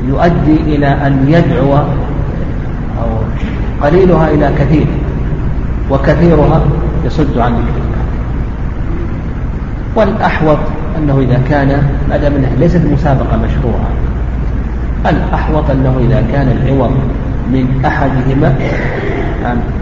يؤدي 0.09 0.77
إلى 0.77 0.87
أن 0.87 1.25
يدعو 1.29 1.75
أو 1.75 3.09
قليلها 3.83 4.31
إلى 4.31 4.51
كثير. 4.59 4.87
وكثيرها 5.91 6.61
يصد 7.05 7.39
عن 7.39 7.53
ذكر 7.53 7.76
الله. 7.76 8.05
والأحوط 9.97 10.59
أنه 10.99 11.18
إذا 11.18 11.41
كان 11.49 11.82
ما 12.09 12.16
دام 12.16 12.32
ليست 12.59 12.82
مسابقة 12.93 13.37
مشروعة 13.37 13.91
الأحوط 15.07 15.70
أنه 15.70 15.95
إذا 16.01 16.24
كان 16.32 16.49
العوض 16.49 16.91
من 17.53 17.82
أحدهما 17.85 18.55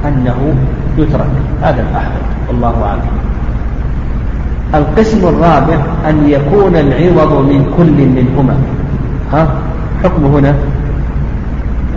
أنه 0.05 0.55
يترك. 0.99 1.27
هذا 1.63 1.85
الأحوط. 1.91 2.23
والله 2.49 2.85
أعلم. 2.85 3.01
القسم 4.75 5.29
الرابع 5.29 5.77
أن 6.09 6.29
يكون 6.29 6.77
العوض 6.77 7.33
من 7.33 7.75
كل 7.77 8.07
منهما. 8.07 8.57
ها؟ 9.33 9.49
حكمه 10.05 10.39
هنا. 10.39 10.55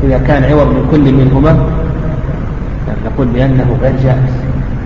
إذا 0.03 0.17
كان 0.17 0.43
عوض 0.43 0.67
من 0.67 0.87
كل 0.91 1.13
منهما 1.13 1.57
نقول 3.05 3.27
بأنه 3.27 3.77
غير 3.81 3.93
جائز 4.03 4.33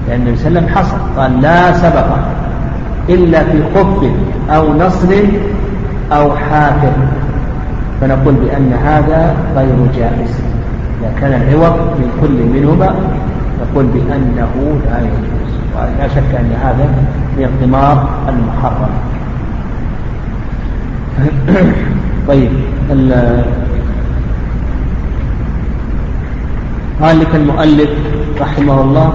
لأن 0.07 0.21
النبي 0.21 0.37
صلى 0.37 0.47
الله 0.47 0.61
عليه 0.61 0.71
وسلم 0.71 0.77
حصل 0.77 0.97
قال 1.17 1.41
لا 1.41 1.73
سبق 1.73 2.07
إلا 3.09 3.43
في 3.43 3.63
خف 3.75 4.11
أو 4.49 4.73
نصر 4.73 5.15
أو 6.11 6.35
حافر. 6.35 6.91
فنقول 8.01 8.33
بأن 8.33 8.73
هذا 8.73 9.35
غير 9.55 9.75
جائز. 9.95 10.41
إذا 11.01 11.11
كان 11.21 11.41
العوض 11.41 11.75
من 11.75 12.09
كل 12.21 12.59
منهما 12.59 12.95
نقول 13.61 13.85
بأنه 13.85 14.79
لا 14.85 14.99
يجوز. 14.99 15.39
ولا 15.75 16.07
شك 16.07 16.35
أن 16.39 16.51
هذا 16.63 16.87
من 17.37 17.43
الثمار 17.43 18.09
المحرمة 18.29 18.89
طيب 22.27 22.51
قال 27.01 27.19
لك 27.19 27.35
المؤلف 27.35 27.89
رحمه 28.41 28.81
الله 28.81 29.13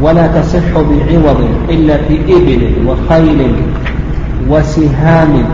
ولا 0.00 0.26
تصح 0.26 0.72
بعوض 0.74 1.48
إلا 1.70 1.96
في 1.96 2.18
إبل 2.36 2.88
وخيل 2.88 3.52
وسهام. 4.48 5.44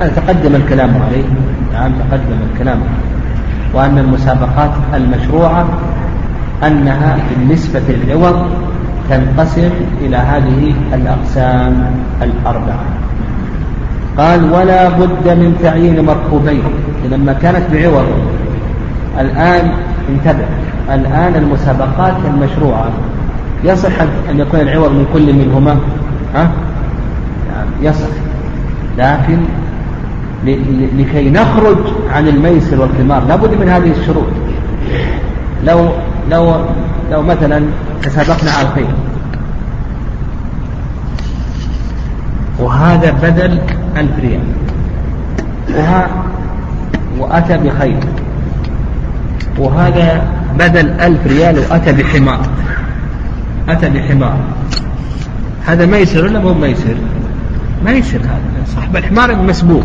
هذا 0.00 0.12
تقدم 0.16 0.54
الكلام 0.54 0.90
عليه. 1.06 1.24
نعم 1.72 1.92
تقدم 1.92 2.38
الكلام. 2.52 2.80
وأن 3.74 3.98
المسابقات 3.98 4.70
المشروعة 4.94 5.64
أنها 6.66 7.18
بالنسبة 7.30 7.80
للعوض 7.88 8.46
تنقسم 9.10 9.70
إلى 10.00 10.16
هذه 10.16 10.74
الأقسام 10.94 11.94
الأربعة. 12.22 12.84
قال 14.18 14.52
ولا 14.52 14.88
بد 14.88 15.26
من 15.28 15.56
تعيين 15.62 16.04
مركوبين. 16.04 16.62
لما 17.10 17.32
كانت 17.32 17.62
بعوض 17.72 18.06
الآن 19.20 19.72
انتبه. 20.08 20.44
الآن 20.94 21.34
المسابقات 21.34 22.14
المشروعة. 22.24 22.90
يصح 23.64 24.00
أن 24.30 24.40
يكون 24.40 24.60
العوض 24.60 24.90
من 24.90 25.06
كل 25.12 25.32
منهما؟ 25.32 25.76
ها؟ 26.34 26.50
يصح. 27.82 28.08
لكن 28.98 29.38
لكي 30.98 31.30
نخرج 31.30 31.76
عن 32.12 32.28
الميسر 32.28 32.80
والقمار 32.80 33.22
لابد 33.28 33.54
من 33.60 33.68
هذه 33.68 33.90
الشروط. 34.00 34.26
لو 35.64 35.88
لو 36.30 36.54
لو 37.10 37.22
مثلا 37.22 37.62
تسابقنا 38.02 38.50
على 38.50 38.68
الخير. 38.68 38.86
وهذا 42.60 43.10
بدل 43.22 43.58
ألف 43.96 44.20
ريال. 44.20 44.40
وأتى 47.18 47.58
بخير. 47.58 47.98
وهذا 49.58 50.22
بدل 50.58 50.90
ألف 50.90 51.26
ريال 51.26 51.58
وأتى 51.58 51.92
بحمار. 51.92 52.40
أتى 53.68 53.88
بحمار. 53.88 54.36
هذا 55.66 55.86
ميسر 55.86 56.24
ولا 56.24 56.38
مو 56.38 56.54
ميسر 56.54 56.94
ميسر 57.84 58.18
هذا. 58.18 58.64
صاحب 58.74 58.96
الحمار 58.96 59.36
مسبوق. 59.36 59.84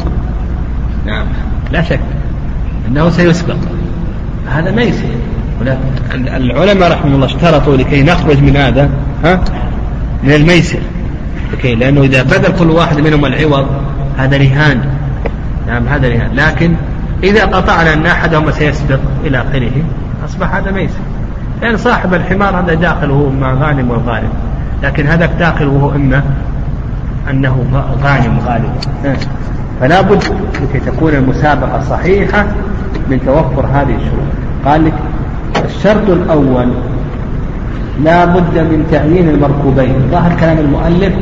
نعم. 1.05 1.25
لا 1.71 1.83
شك 1.83 1.99
أنه 2.87 3.09
سيسبق. 3.09 3.57
هذا 4.49 4.71
ميسر 4.71 5.09
العلماء 6.13 6.91
رحمه 6.91 7.15
الله 7.15 7.25
اشترطوا 7.25 7.77
لكي 7.77 8.03
نخرج 8.03 8.43
من 8.43 8.57
هذا 8.57 8.89
ها؟ 9.23 9.41
من 10.23 10.31
الميسر. 10.31 10.79
لكي 11.53 11.75
لأنه 11.75 12.01
إذا 12.01 12.23
بذل 12.23 12.57
كل 12.59 12.69
واحد 12.69 12.99
منهم 12.99 13.25
العوض 13.25 13.67
هذا 14.17 14.37
رهان. 14.37 14.81
نعم 15.67 15.87
هذا 15.87 16.09
رهان. 16.09 16.31
لكن 16.35 16.75
إذا 17.23 17.45
قطعنا 17.45 17.93
أن 17.93 18.05
أحدهم 18.05 18.51
سيسبق 18.51 18.99
إلى 19.25 19.37
آخره 19.37 19.71
أصبح 20.25 20.55
هذا 20.55 20.71
ميسر 20.71 20.99
لأن 21.61 21.77
صاحب 21.77 22.13
الحمار 22.13 22.59
هذا 22.59 22.73
داخل 22.73 23.11
وهو 23.11 23.29
مع 23.29 23.53
غانم 23.53 23.91
والغالب 23.91 24.29
لكن 24.83 25.07
هذا 25.07 25.25
داخل 25.25 25.67
وهو 25.67 25.91
إما 25.91 26.23
أنه 27.29 27.65
غانم 28.03 28.39
غالب 28.47 28.69
فلا 29.81 30.01
بد 30.01 30.23
لكي 30.61 30.79
تكون 30.79 31.13
المسابقة 31.13 31.81
صحيحة 31.89 32.45
من 33.09 33.19
توفر 33.25 33.65
هذه 33.65 33.95
الشروط. 33.95 34.29
قال 34.65 34.85
لك 34.85 34.93
الشرط 35.65 36.09
الأول 36.09 36.67
لا 38.03 38.25
بد 38.25 38.57
من 38.57 38.87
تعيين 38.91 39.29
المركوبين. 39.29 39.95
ظاهر 40.11 40.31
كلام 40.39 40.57
المؤلف 40.57 41.13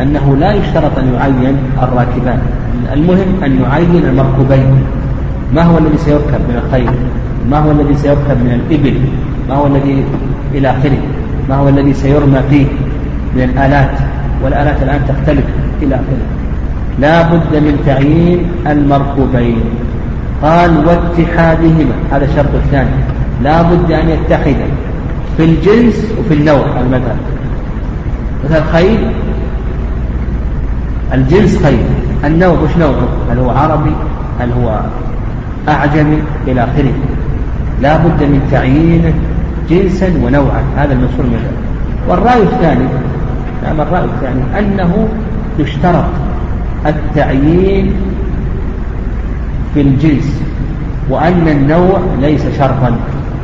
أنه 0.00 0.36
لا 0.36 0.52
يشترط 0.52 0.98
أن 0.98 1.14
يعين 1.14 1.56
الراكبان. 1.82 2.40
المهم 2.92 3.42
أن 3.44 3.60
يعين 3.62 4.04
المركوبين. 4.04 4.84
ما 5.54 5.62
هو 5.62 5.78
الذي 5.78 5.98
سيركب 5.98 6.40
من 6.48 6.62
الخيل 6.64 6.90
ما 7.50 7.58
هو 7.58 7.70
الذي 7.70 7.94
سيركب 7.94 8.42
من 8.44 8.60
الإبل؟ 8.60 8.98
ما 9.48 9.54
هو 9.54 9.66
الذي 9.66 10.04
إلى 10.54 10.70
آخره؟ 10.70 10.98
ما 11.48 11.56
هو 11.56 11.68
الذي 11.68 11.94
سيرمى 11.94 12.40
فيه 12.50 12.66
من 13.36 13.42
الآلات؟ 13.42 13.98
والآلات 14.44 14.82
الآن 14.82 15.00
تختلف 15.08 15.44
إلى 15.82 15.94
آخره. 15.94 16.26
لا 17.00 17.22
بد 17.22 17.56
من 17.56 17.82
تعيين 17.86 18.46
المركوبين. 18.66 19.60
قال 20.42 20.86
واتحادهما. 20.86 21.94
هذا 22.12 22.24
الشرط 22.24 22.54
الثاني. 22.54 22.90
لا 23.42 23.62
بد 23.62 23.92
أن 23.92 24.08
يتحدا 24.08 24.66
في 25.36 25.44
الجنس 25.44 26.12
وفي 26.18 26.34
النوع 26.34 26.80
المثل 26.80 27.18
مثل 28.44 28.62
خيل 28.72 28.98
الجنس 31.14 31.62
خيل 31.62 31.84
النوع 32.24 32.58
وش 32.60 32.76
نوعه؟ 32.76 33.08
هل 33.30 33.38
هو 33.38 33.50
عربي؟ 33.50 33.92
هل 34.40 34.52
هو 34.52 34.80
أعجمي 35.68 36.22
إلى 36.46 36.64
آخره. 36.64 36.92
لا 37.82 37.96
بد 37.96 38.22
من 38.22 38.48
تعيينه 38.50 39.12
جنسا 39.70 40.06
ونوعا. 40.24 40.62
هذا 40.76 40.92
المشهور 40.92 41.26
منه 41.26 41.50
والرأي 42.08 42.42
الثاني 42.42 42.88
نعم 43.62 43.80
الرأي 43.80 44.04
الثاني 44.04 44.58
أنه 44.58 45.08
يشترط 45.58 46.04
التعيين 46.86 47.92
في 49.74 49.80
الجنس 49.80 50.42
وأن 51.10 51.48
النوع 51.48 52.00
ليس 52.20 52.42
شرطا. 52.58 52.96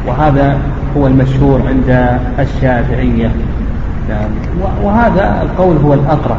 وهذا 0.07 0.59
هو 0.97 1.07
المشهور 1.07 1.61
عند 1.69 2.19
الشافعية. 2.39 3.31
نعم. 4.09 4.31
وهذا 4.83 5.43
القول 5.43 5.77
هو 5.77 5.95
الأقرب. 5.95 6.39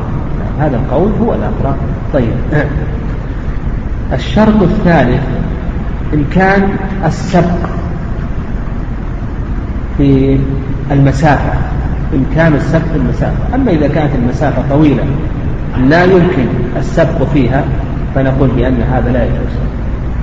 هذا 0.60 0.78
القول 0.78 1.12
هو 1.22 1.34
الأقرب. 1.34 1.76
طيب. 2.14 2.34
الشرط 4.14 4.62
الثالث 4.62 5.24
إمكان 6.16 6.70
السبق 7.06 7.70
في 9.98 10.40
المسافة 10.92 11.54
إمكان 12.14 12.54
السبق 12.54 12.86
في 12.92 12.96
المسافة. 12.96 13.56
أما 13.56 13.72
إذا 13.72 13.88
كانت 13.88 14.16
المسافة 14.16 14.64
طويلة 14.70 15.04
لا 15.78 16.04
يمكن 16.04 16.46
السبق 16.78 17.24
فيها 17.34 17.64
فنقول 18.16 18.50
بأن 18.50 18.82
هذا 18.92 19.12
لا 19.12 19.24
يجوز. 19.24 19.56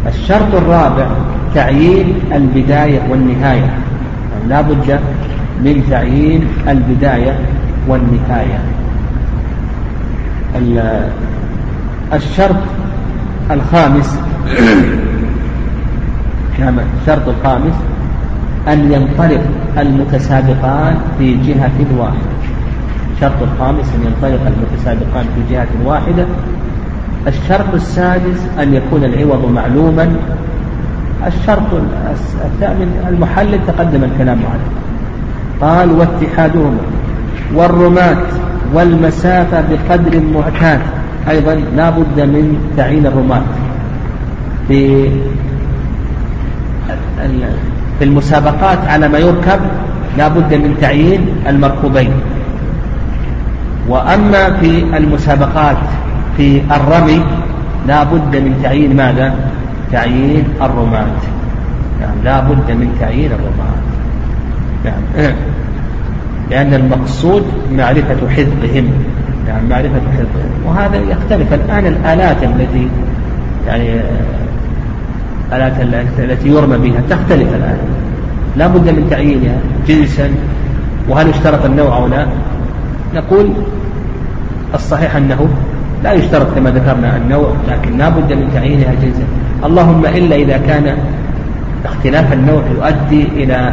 الشرط 0.06 0.54
الرابع 0.54 1.06
تعيين 1.54 2.14
البداية 2.32 3.00
والنهاية. 3.10 3.70
لا 4.48 4.60
بد 4.60 5.00
من 5.64 5.82
تعيين 5.90 6.46
البداية 6.68 7.38
والنهاية. 7.88 8.58
الشرط 12.12 12.56
الخامس 13.50 14.18
كما 16.62 16.84
الشرط 17.00 17.28
الخامس 17.28 17.74
أن 18.68 18.92
ينطلق 18.92 19.40
المتسابقان 19.78 20.94
في 21.18 21.36
جهة 21.36 21.98
واحدة. 21.98 22.32
الشرط 23.14 23.42
الخامس 23.42 23.86
أن 23.94 24.06
ينطلق 24.06 24.40
المتسابقان 24.46 25.24
في 25.34 25.54
جهة 25.54 25.68
واحدة. 25.84 26.26
الشرط 27.26 27.74
السادس 27.74 28.46
أن 28.62 28.74
يكون 28.74 29.04
العوض 29.04 29.52
معلوما. 29.52 30.16
الشرط 31.26 31.72
الثامن 32.44 33.06
المحلل 33.08 33.58
تقدم 33.66 34.04
الكلام 34.04 34.38
عليه 34.38 34.70
قال 35.60 35.92
واتحادهما 35.92 36.78
والرماة 37.54 38.22
والمسافة 38.74 39.64
بقدر 39.70 40.20
معتاد. 40.34 40.80
أيضا 41.30 41.54
لا 41.76 41.90
بد 41.90 42.20
من 42.20 42.72
تعيين 42.76 43.06
الرماة 43.06 43.42
في 44.68 45.10
في 47.98 48.04
المسابقات 48.04 48.78
على 48.88 49.08
ما 49.08 49.18
يركب 49.18 49.60
لا 50.18 50.28
بد 50.28 50.54
من 50.54 50.76
تعيين 50.80 51.26
المركوبين. 51.48 52.10
وأما 53.88 54.60
في 54.60 54.96
المسابقات 54.96 55.76
في 56.36 56.62
الرمي 56.70 57.24
لا 57.86 58.02
بد 58.02 58.36
من 58.36 58.60
تعيين 58.62 58.96
ماذا؟ 58.96 59.34
تعيين 59.92 60.44
الرماة. 60.62 61.06
نعم 62.00 62.14
لا 62.24 62.40
بد 62.40 62.70
من 62.70 62.96
تعيين 63.00 63.30
الرماة. 63.32 63.76
نعم. 64.84 65.32
لأن 66.50 66.74
المقصود 66.74 67.44
معرفة 67.72 68.28
حفظهم 68.28 68.88
يعني 69.48 69.68
معرفة 69.70 70.00
حفظهم 70.12 70.50
وهذا 70.66 70.96
يختلف 70.96 71.54
الآن 71.54 71.86
الآلات 71.86 72.42
التي 72.42 72.88
يعني 73.66 74.00
الآلات 75.52 76.08
التي 76.18 76.48
يرمى 76.48 76.78
بها 76.78 77.00
تختلف 77.10 77.54
الآن. 77.54 77.78
لا 78.56 78.66
بد 78.66 78.88
من 78.88 79.06
تعيينها 79.10 79.56
جنسا 79.88 80.30
وهل 81.08 81.28
يشترط 81.28 81.64
النوع 81.64 81.96
أو 81.96 82.06
لا. 82.06 82.26
نقول 83.14 83.52
الصحيح 84.74 85.16
أنه 85.16 85.48
لا 86.04 86.12
يشترط 86.12 86.54
كما 86.54 86.70
ذكرنا 86.70 87.16
النوع 87.16 87.52
لكن 87.68 87.98
لا 87.98 88.08
بد 88.08 88.32
من 88.32 88.50
تعيينها 88.54 88.94
جنسا. 89.02 89.24
اللهم 89.64 90.06
إلا 90.06 90.36
إذا 90.36 90.58
كان 90.58 90.96
اختلاف 91.84 92.32
النوع 92.32 92.62
يؤدي 92.76 93.22
إلى 93.22 93.72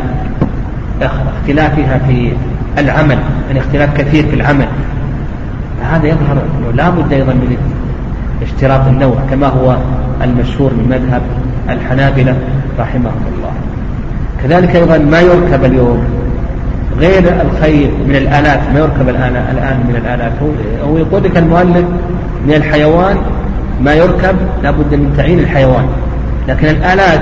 اختلافها 1.01 1.97
في 2.07 2.31
العمل 2.77 3.17
يعني 3.47 3.59
اختلاف 3.59 3.97
كثير 3.97 4.27
في 4.27 4.35
العمل. 4.35 4.67
هذا 5.91 6.07
يظهر 6.07 6.31
أنه 6.31 6.71
لا 6.75 6.89
بد 6.89 7.13
أيضا 7.13 7.33
من 7.33 7.57
اشتراط 8.41 8.87
النوع 8.87 9.15
كما 9.29 9.47
هو 9.47 9.77
المشهور 10.23 10.73
من 10.73 10.89
مذهب 10.89 11.21
الحنابلة 11.73 12.35
رحمهم 12.79 13.21
الله. 13.33 13.51
كذلك 14.43 14.75
أيضا 14.75 14.97
ما 14.97 15.21
يركب 15.21 15.65
اليوم 15.65 16.03
غير 16.99 17.23
الخير 17.41 17.91
من 18.07 18.15
الآلات 18.15 18.59
ما 18.73 18.79
يركب 18.79 19.09
الآن 19.09 19.35
الآن 19.51 19.77
من 19.89 19.95
الآلات. 19.95 20.31
هو 20.83 20.97
يقول 20.97 21.23
لك 21.23 21.37
المؤلف 21.37 21.85
من 22.47 22.53
الحيوان 22.53 23.17
ما 23.83 23.93
يركب 23.93 24.35
لابد 24.63 24.95
من 24.95 25.13
تعيين 25.17 25.39
الحيوان 25.39 25.85
لكن 26.47 26.67
الآلات 26.67 27.21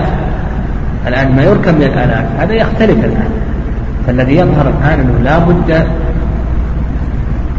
الآن 1.08 1.36
ما 1.36 1.44
يركب 1.44 1.76
من 1.76 1.84
الآلات 1.84 2.26
هذا 2.40 2.54
يختلف 2.54 3.06
الآن. 3.06 3.32
فالذي 4.08 4.36
يظهر 4.36 4.68
الآن 4.70 5.00
أنه 5.00 5.20
لا 5.24 5.38
بد 5.38 5.88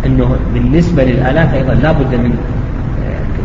أنه 0.07 0.36
بالنسبة 0.55 1.05
للآلات 1.05 1.55
أيضا 1.55 1.74
لا 1.74 1.93
بد 1.93 2.14
من 2.14 2.32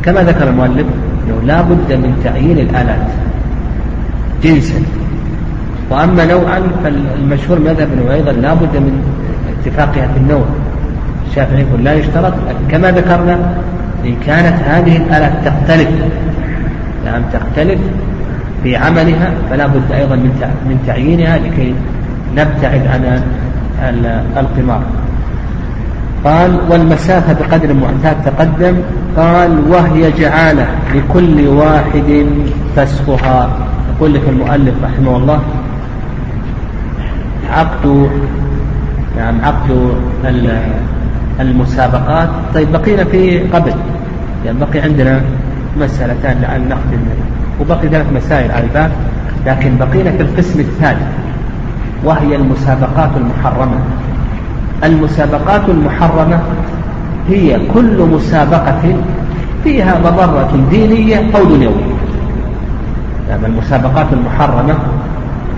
كما 0.03 0.23
ذكر 0.23 0.47
المؤلف 0.47 0.85
أنه 1.27 1.41
لا 1.45 1.61
بد 1.61 1.93
من 1.93 2.21
تعيين 2.23 2.59
الآلات. 2.59 3.07
جنسا 4.43 4.81
وأما 5.89 6.25
نوعا 6.25 6.61
فالمشهور 6.83 7.59
مذهب 7.59 7.87
أنه 7.93 8.13
أيضا 8.13 8.31
لا 8.31 8.53
بد 8.53 8.75
من 8.75 9.03
اتفاقها 9.59 10.07
في 10.07 10.17
النوع. 10.17 10.45
الشافعي 11.29 11.61
يقول 11.61 11.83
لا 11.83 11.93
يشترط 11.93 12.33
لكن 12.47 12.67
كما 12.71 12.91
ذكرنا 12.91 13.37
إن 14.05 14.15
كانت 14.25 14.63
هذه 14.63 14.97
الآلات 14.97 15.31
تختلف 15.45 15.89
نعم 17.05 17.21
تختلف 17.33 17.79
في 18.63 18.75
عملها 18.75 19.31
فلا 19.49 19.67
بد 19.67 19.91
أيضا 19.91 20.15
من 20.15 20.83
تعيينها 20.87 21.37
لكي 21.37 21.73
نبتعد 22.37 22.87
عن 22.87 23.21
القمار. 24.37 24.81
قال 26.25 26.59
والمسافة 26.69 27.33
بقدر 27.33 27.73
معتاد 27.73 28.23
تقدم. 28.25 28.75
قال 29.17 29.59
وهي 29.69 30.11
جعالة 30.11 30.67
لكل 30.95 31.47
واحد 31.47 32.25
فسخها 32.75 33.49
لك 34.01 34.21
المؤلف 34.29 34.73
رحمه 34.83 35.17
الله 35.17 35.39
عقد 37.51 38.09
نعم 39.17 39.41
عقد 39.43 39.93
المسابقات. 41.39 42.29
طيب 42.53 42.71
بقينا 42.71 43.03
في 43.03 43.39
قبل 43.39 43.73
يعني 44.45 44.57
بقي 44.59 44.79
عندنا 44.79 45.21
مسألتان 45.79 46.41
لعل 46.41 46.61
نختم 46.61 46.99
وبقي 47.61 47.87
ثلاث 47.87 48.13
مسائل 48.13 48.51
على 48.51 48.63
الباب 48.63 48.91
لكن 49.45 49.77
بقينا 49.77 50.11
في 50.11 50.21
القسم 50.21 50.59
الثالث 50.59 51.07
وهي 52.03 52.35
المسابقات 52.35 53.09
المحرمة. 53.17 53.79
المسابقات 54.83 55.69
المحرمة 55.69 56.39
هي 57.29 57.59
كل 57.73 58.01
مسابقة 58.13 58.95
فيها 59.63 59.99
مضرة 59.99 60.67
دينية 60.71 61.17
أو 61.35 61.43
دنيوية. 61.43 61.92
يعني 63.33 63.45
المسابقات 63.45 64.05
المحرمة 64.13 64.75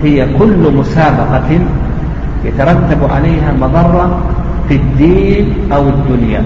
هي 0.02 0.26
كل 0.38 0.72
مسابقة 0.76 1.60
يترتب 2.44 3.10
عليها 3.10 3.52
مضرة 3.60 4.18
في 4.68 4.74
الدين 4.76 5.54
أو 5.72 5.88
الدنيا. 5.88 6.42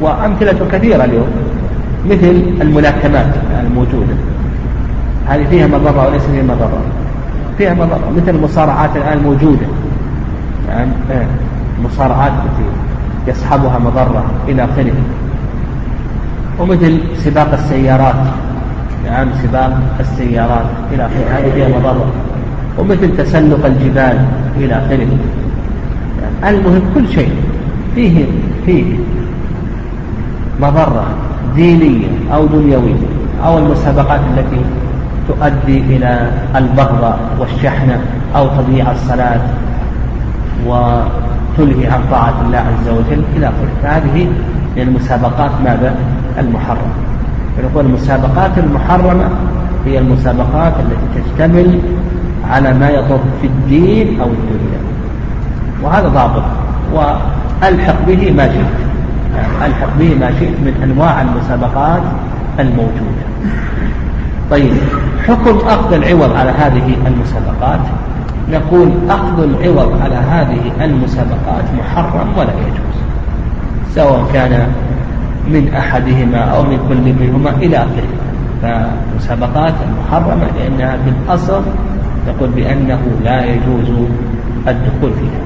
وأمثلة 0.00 0.66
كثيرة 0.72 1.04
اليوم 1.04 1.26
مثل 2.10 2.42
الملاكمات 2.60 3.34
الموجودة. 3.60 4.14
هذه 5.26 5.44
فيها 5.44 5.66
مضرة 5.66 6.08
وليس 6.08 6.22
فيها 6.22 6.42
مضرة. 6.42 6.80
فيها 7.58 7.74
مضرة 7.74 8.10
مثل 8.16 8.36
المصارعات 8.36 8.96
الآن 8.96 9.18
الموجودة 9.18 9.66
يعني 10.68 10.90
المصارعات 11.78 12.32
التي 12.32 12.68
يصحبها 13.30 13.78
مضرة 13.78 14.24
إلى 14.48 14.64
آخره. 14.64 14.92
ومثل 16.60 17.00
سباق 17.18 17.52
السيارات. 17.52 18.14
نعم 19.06 19.28
سباق 19.42 19.78
السيارات 20.00 20.66
إلى 20.92 21.06
آخره. 21.06 21.38
هذه 21.38 21.52
فيها 21.54 21.68
مضرة. 21.68 22.06
ومثل 22.78 23.16
تسلق 23.16 23.66
الجبال 23.66 24.18
إلى 24.56 24.74
آخره. 24.74 25.08
المهم 26.48 26.82
كل 26.94 27.08
شيء 27.08 27.32
فيه 27.94 28.24
فيه 28.66 28.84
مضرة 30.60 31.06
دينية 31.54 32.08
أو 32.34 32.46
دنيوية 32.46 32.94
أو 33.44 33.58
المسابقات 33.58 34.20
التي 34.36 34.60
تؤدي 35.28 35.78
إلى 35.78 36.30
البغضة 36.56 37.14
والشحنة 37.40 38.00
أو 38.36 38.48
تضييع 38.48 38.92
الصلاة 38.92 39.40
وتلهي 40.66 41.86
عن 41.86 42.00
طاعة 42.10 42.34
الله 42.46 42.58
عز 42.58 42.88
وجل 42.88 43.22
إلى 43.36 43.46
آخره. 43.46 43.72
فهذه 43.82 44.26
من 44.76 44.82
المسابقات 44.82 45.50
ماذا؟ 45.64 45.94
المحرم 46.38 46.92
فنقول 47.56 47.86
المسابقات 47.86 48.58
المحرمة 48.58 49.28
هي 49.86 49.98
المسابقات 49.98 50.72
التي 50.80 51.22
تشتمل 51.22 51.80
على 52.50 52.74
ما 52.74 52.90
يضر 52.90 53.20
في 53.40 53.46
الدين 53.46 54.20
أو 54.20 54.26
الدنيا. 54.26 54.80
وهذا 55.82 56.08
ضابط. 56.08 56.42
وألحق 56.92 58.06
به 58.06 58.32
ما 58.36 58.46
شئت. 58.48 58.66
يعني 59.36 59.66
ألحق 59.66 59.88
به 59.98 60.14
ما 60.20 60.30
شئت 60.30 60.54
من 60.64 60.80
أنواع 60.84 61.22
المسابقات 61.22 62.02
الموجودة. 62.58 63.22
طيب 64.50 64.72
حكم 65.28 65.56
أخذ 65.68 65.92
العوض 65.92 66.36
على 66.36 66.50
هذه 66.50 66.96
المسابقات؟ 67.06 67.80
نقول 68.52 68.90
أخذ 69.10 69.42
العوض 69.42 70.02
على 70.02 70.14
هذه 70.14 70.84
المسابقات 70.84 71.64
محرم 71.78 72.28
ولا 72.36 72.52
يجوز. 72.52 72.96
سواء 73.94 74.24
كان 74.32 74.66
من 75.48 75.74
أحدهما 75.74 76.38
أو 76.38 76.62
من 76.62 76.78
كل 76.88 77.24
منهما 77.24 77.50
إلى 77.50 77.76
آخره. 77.76 78.12
فمسابقات 78.62 79.74
المحرمة 79.88 80.46
لأنها 80.58 80.96
في 80.96 81.10
الأصل 81.10 81.62
نقول 82.28 82.48
بأنه 82.48 83.00
لا 83.24 83.44
يجوز 83.44 83.88
الدخول 84.68 85.12
فيها. 85.12 85.42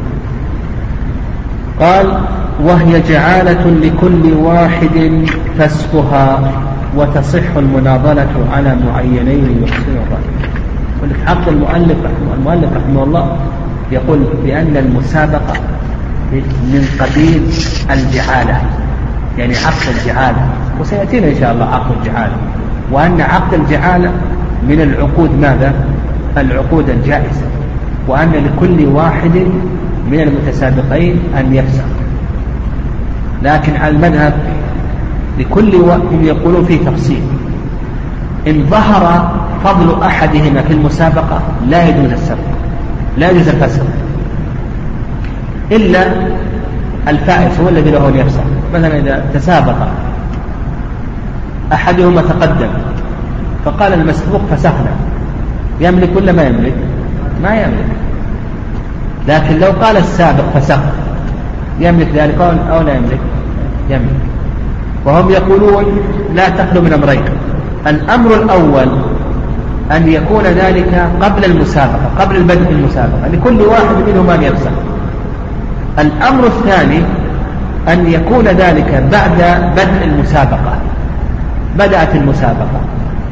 قال 1.81 2.21
وهي 2.65 3.01
جعالة 3.01 3.71
لكل 3.71 4.33
واحد 4.33 5.27
فسقها 5.59 6.53
وتصح 6.97 7.57
المناضلة 7.57 8.29
على 8.53 8.77
معينين 8.87 9.63
يحسن 9.63 9.93
الرأي. 9.93 10.51
ولك 11.03 11.49
المؤلف 11.49 11.97
رحمه 12.05 12.35
المؤلف 12.39 12.73
رحمه 12.77 13.03
الله 13.03 13.37
يقول 13.93 14.19
بأن 14.45 14.77
المسابقة 14.77 15.55
من 16.73 16.89
قبيل 17.01 17.43
الجعالة. 17.91 18.61
يعني 19.39 19.55
عقد 19.57 19.97
الجعالة 19.99 20.49
وسيأتينا 20.81 21.29
إن 21.29 21.35
شاء 21.41 21.53
الله 21.53 21.65
عقد 21.65 21.97
الجعالة 22.01 22.37
وأن 22.93 23.21
عقد 23.21 23.55
الجعالة 23.55 24.11
من 24.69 24.81
العقود 24.81 25.31
ماذا؟ 25.41 25.75
العقود 26.39 26.91
الجائزة. 26.91 27.47
وأن 28.09 28.33
لكل 28.33 28.87
واحد 28.87 29.37
من 30.11 30.21
المتسابقين 30.21 31.19
أن 31.39 31.55
يفسق. 31.55 31.85
لكن 33.43 33.77
على 33.77 33.95
المذهب 33.95 34.35
لكل 35.39 35.75
هم 35.75 36.25
يقولون 36.25 36.65
فيه 36.65 36.79
تفصيل. 36.79 37.23
إن 38.47 38.67
ظهر 38.71 39.35
فضل 39.65 40.03
أحدهما 40.03 40.63
في 40.63 40.73
المسابقة 40.73 41.43
لا 41.69 41.89
يجوز 41.89 42.13
السبق. 42.13 42.39
لا 43.19 43.31
يجوز 43.31 43.49
الفسق. 43.49 43.85
إلا 45.73 46.07
الفائز 47.09 47.61
هو 47.61 47.69
الذي 47.69 47.91
له 47.91 48.09
أن 48.09 48.17
يفسق. 48.17 48.45
مثلا 48.75 48.99
إذا 48.99 49.25
تسابق 49.35 49.75
أحدهما 51.73 52.23
تقدم 52.23 52.69
فقال 53.65 53.93
المسبوق 53.93 54.41
فسخنا. 54.51 54.93
يملك 55.81 56.17
ولا 56.17 56.33
ما 56.33 56.43
يملك؟ 56.43 56.75
ما 57.43 57.55
يملك. 57.55 57.87
لكن 59.29 59.59
لو 59.59 59.71
قال 59.83 59.97
السابق 59.97 60.45
فسخ 60.55 60.79
يملك 61.81 62.09
ذلك 62.15 62.41
أو 62.71 62.83
لا 62.83 62.95
يملك؟ 62.95 63.19
يملك. 63.91 64.21
وهم 65.05 65.31
يقولون 65.31 65.85
لا 66.35 66.49
تخلو 66.49 66.83
من 66.83 66.93
أمرين. 66.93 67.23
الأمر 67.87 68.35
الأول 68.35 68.89
أن 69.93 70.09
يكون 70.09 70.45
ذلك 70.45 71.09
قبل 71.23 71.45
المسابقة 71.45 72.11
قبل 72.21 72.37
البدء 72.37 72.71
المسابقة 72.71 73.29
لكل 73.33 73.61
واحد 73.61 73.97
منهم 74.09 74.31
أن 74.31 74.43
يفسخ. 74.43 74.71
الأمر 75.99 76.47
الثاني 76.47 77.03
أن 77.89 78.07
يكون 78.07 78.45
ذلك 78.45 79.05
بعد 79.13 79.63
بدء 79.77 80.05
المسابقة. 80.05 80.77
بدأت 81.79 82.15
المسابقة. 82.15 82.81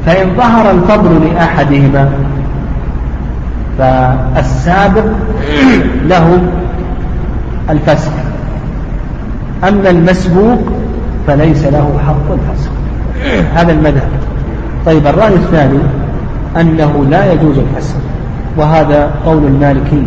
فإن 0.07 0.27
ظهر 0.37 0.71
الفضل 0.71 1.29
لأحدهما 1.29 2.09
فالسابق 3.79 5.05
له 6.11 6.43
الفسق. 7.71 8.13
أما 9.69 9.91
المسبوق 9.91 10.59
فليس 11.27 11.65
له 11.65 11.99
حق 12.07 12.33
الفسق. 12.33 12.73
هذا 13.59 13.73
المذهب. 13.73 14.09
طيب 14.87 15.07
الرأي 15.07 15.35
الثاني 15.35 15.79
أنه 16.61 17.07
لا 17.11 17.33
يجوز 17.33 17.59
الفسق. 17.59 17.97
وهذا 18.57 19.11
قول 19.27 19.45
المالكي 19.45 20.03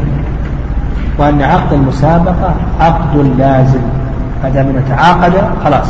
وأن 1.18 1.42
عقد 1.42 1.74
المسابقة 1.74 2.56
عقد 2.80 3.34
لازم. 3.38 3.97
هذا 4.44 4.64
من 4.64 4.84
تعاقد 4.90 5.34
خلاص. 5.64 5.88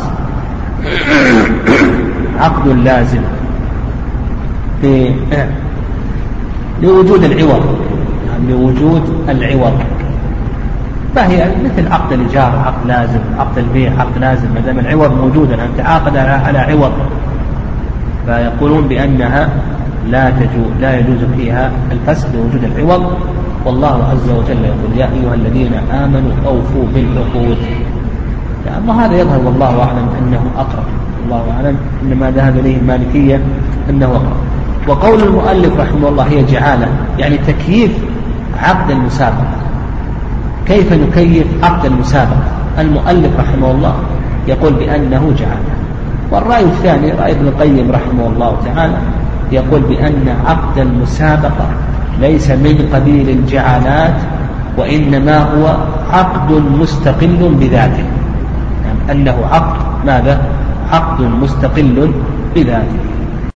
عقد 2.40 2.68
لازم. 2.68 3.20
لوجود 6.82 7.24
العوض. 7.24 7.78
يعني 8.28 8.52
لوجود 8.52 9.02
العوض. 9.28 9.72
فهي 11.14 11.48
مثل 11.64 11.92
عقد 11.92 12.12
الإيجار 12.12 12.62
عقد 12.66 12.86
لازم 12.86 13.20
عقد 13.38 13.58
البيع 13.58 13.92
عقد 13.98 14.18
لازم. 14.18 14.48
ما 14.54 14.60
دام 14.60 14.78
العوض 14.78 15.12
موجودا 15.12 15.54
أن 15.54 15.68
تعاقد 15.78 16.16
على 16.16 16.58
عوض. 16.58 16.92
فيقولون 18.26 18.88
بأنها 18.88 19.48
لا 20.10 20.30
تجوز 20.30 20.72
لا 20.80 20.98
يجوز 20.98 21.18
فيها 21.36 21.70
الفسق 21.92 22.28
لوجود 22.34 22.64
العوض. 22.64 23.12
والله 23.64 24.08
عز 24.10 24.30
وجل 24.30 24.64
يقول 24.64 24.96
يا 24.98 25.04
أيها 25.04 25.34
الذين 25.34 25.72
آمنوا 25.92 26.32
أوفوا 26.46 26.84
بالعقود. 26.94 27.58
أما 28.78 29.06
هذا 29.06 29.20
يظهر 29.20 29.40
والله 29.46 29.82
أعلم 29.82 30.08
أنه 30.18 30.40
أقرب. 30.56 30.84
الله 31.24 31.42
أعلم 31.56 31.76
إنما 32.02 32.30
ذهب 32.30 32.58
إليه 32.58 32.76
المالكية 32.76 33.40
أنه 33.90 34.06
أقرب. 34.06 34.36
وقول 34.88 35.22
المؤلف 35.22 35.80
رحمه 35.80 36.08
الله 36.08 36.24
هي 36.24 36.44
جعالة 36.44 36.88
يعني 37.18 37.38
تكييف 37.38 37.90
عقد 38.62 38.90
المسابقة. 38.90 39.56
كيف 40.66 40.92
نكيف 40.92 41.46
عقد 41.62 41.84
المسابقة؟ 41.84 42.42
المؤلف 42.78 43.30
رحمه 43.38 43.70
الله 43.70 43.94
يقول 44.48 44.72
بأنه 44.72 45.32
جعالة. 45.38 45.78
والرأي 46.30 46.64
الثاني 46.64 47.10
رأي 47.12 47.32
ابن 47.32 47.48
القيم 47.48 47.90
رحمه 47.90 48.26
الله 48.26 48.56
تعالى 48.64 48.96
يقول 49.52 49.80
بأن 49.80 50.34
عقد 50.46 50.78
المسابقة 50.78 51.66
ليس 52.20 52.50
من 52.50 52.88
قبيل 52.94 53.28
الجعالات 53.28 54.20
وإنما 54.78 55.38
هو 55.38 55.76
عقد 56.12 56.52
مستقل 56.80 57.54
بذاته. 57.60 58.04
يعني 58.04 58.17
أنه 59.10 59.36
عقد 59.52 59.76
ماذا؟ 60.06 60.40
عقد 60.92 61.20
مستقل 61.22 62.12
بذاته 62.54 62.98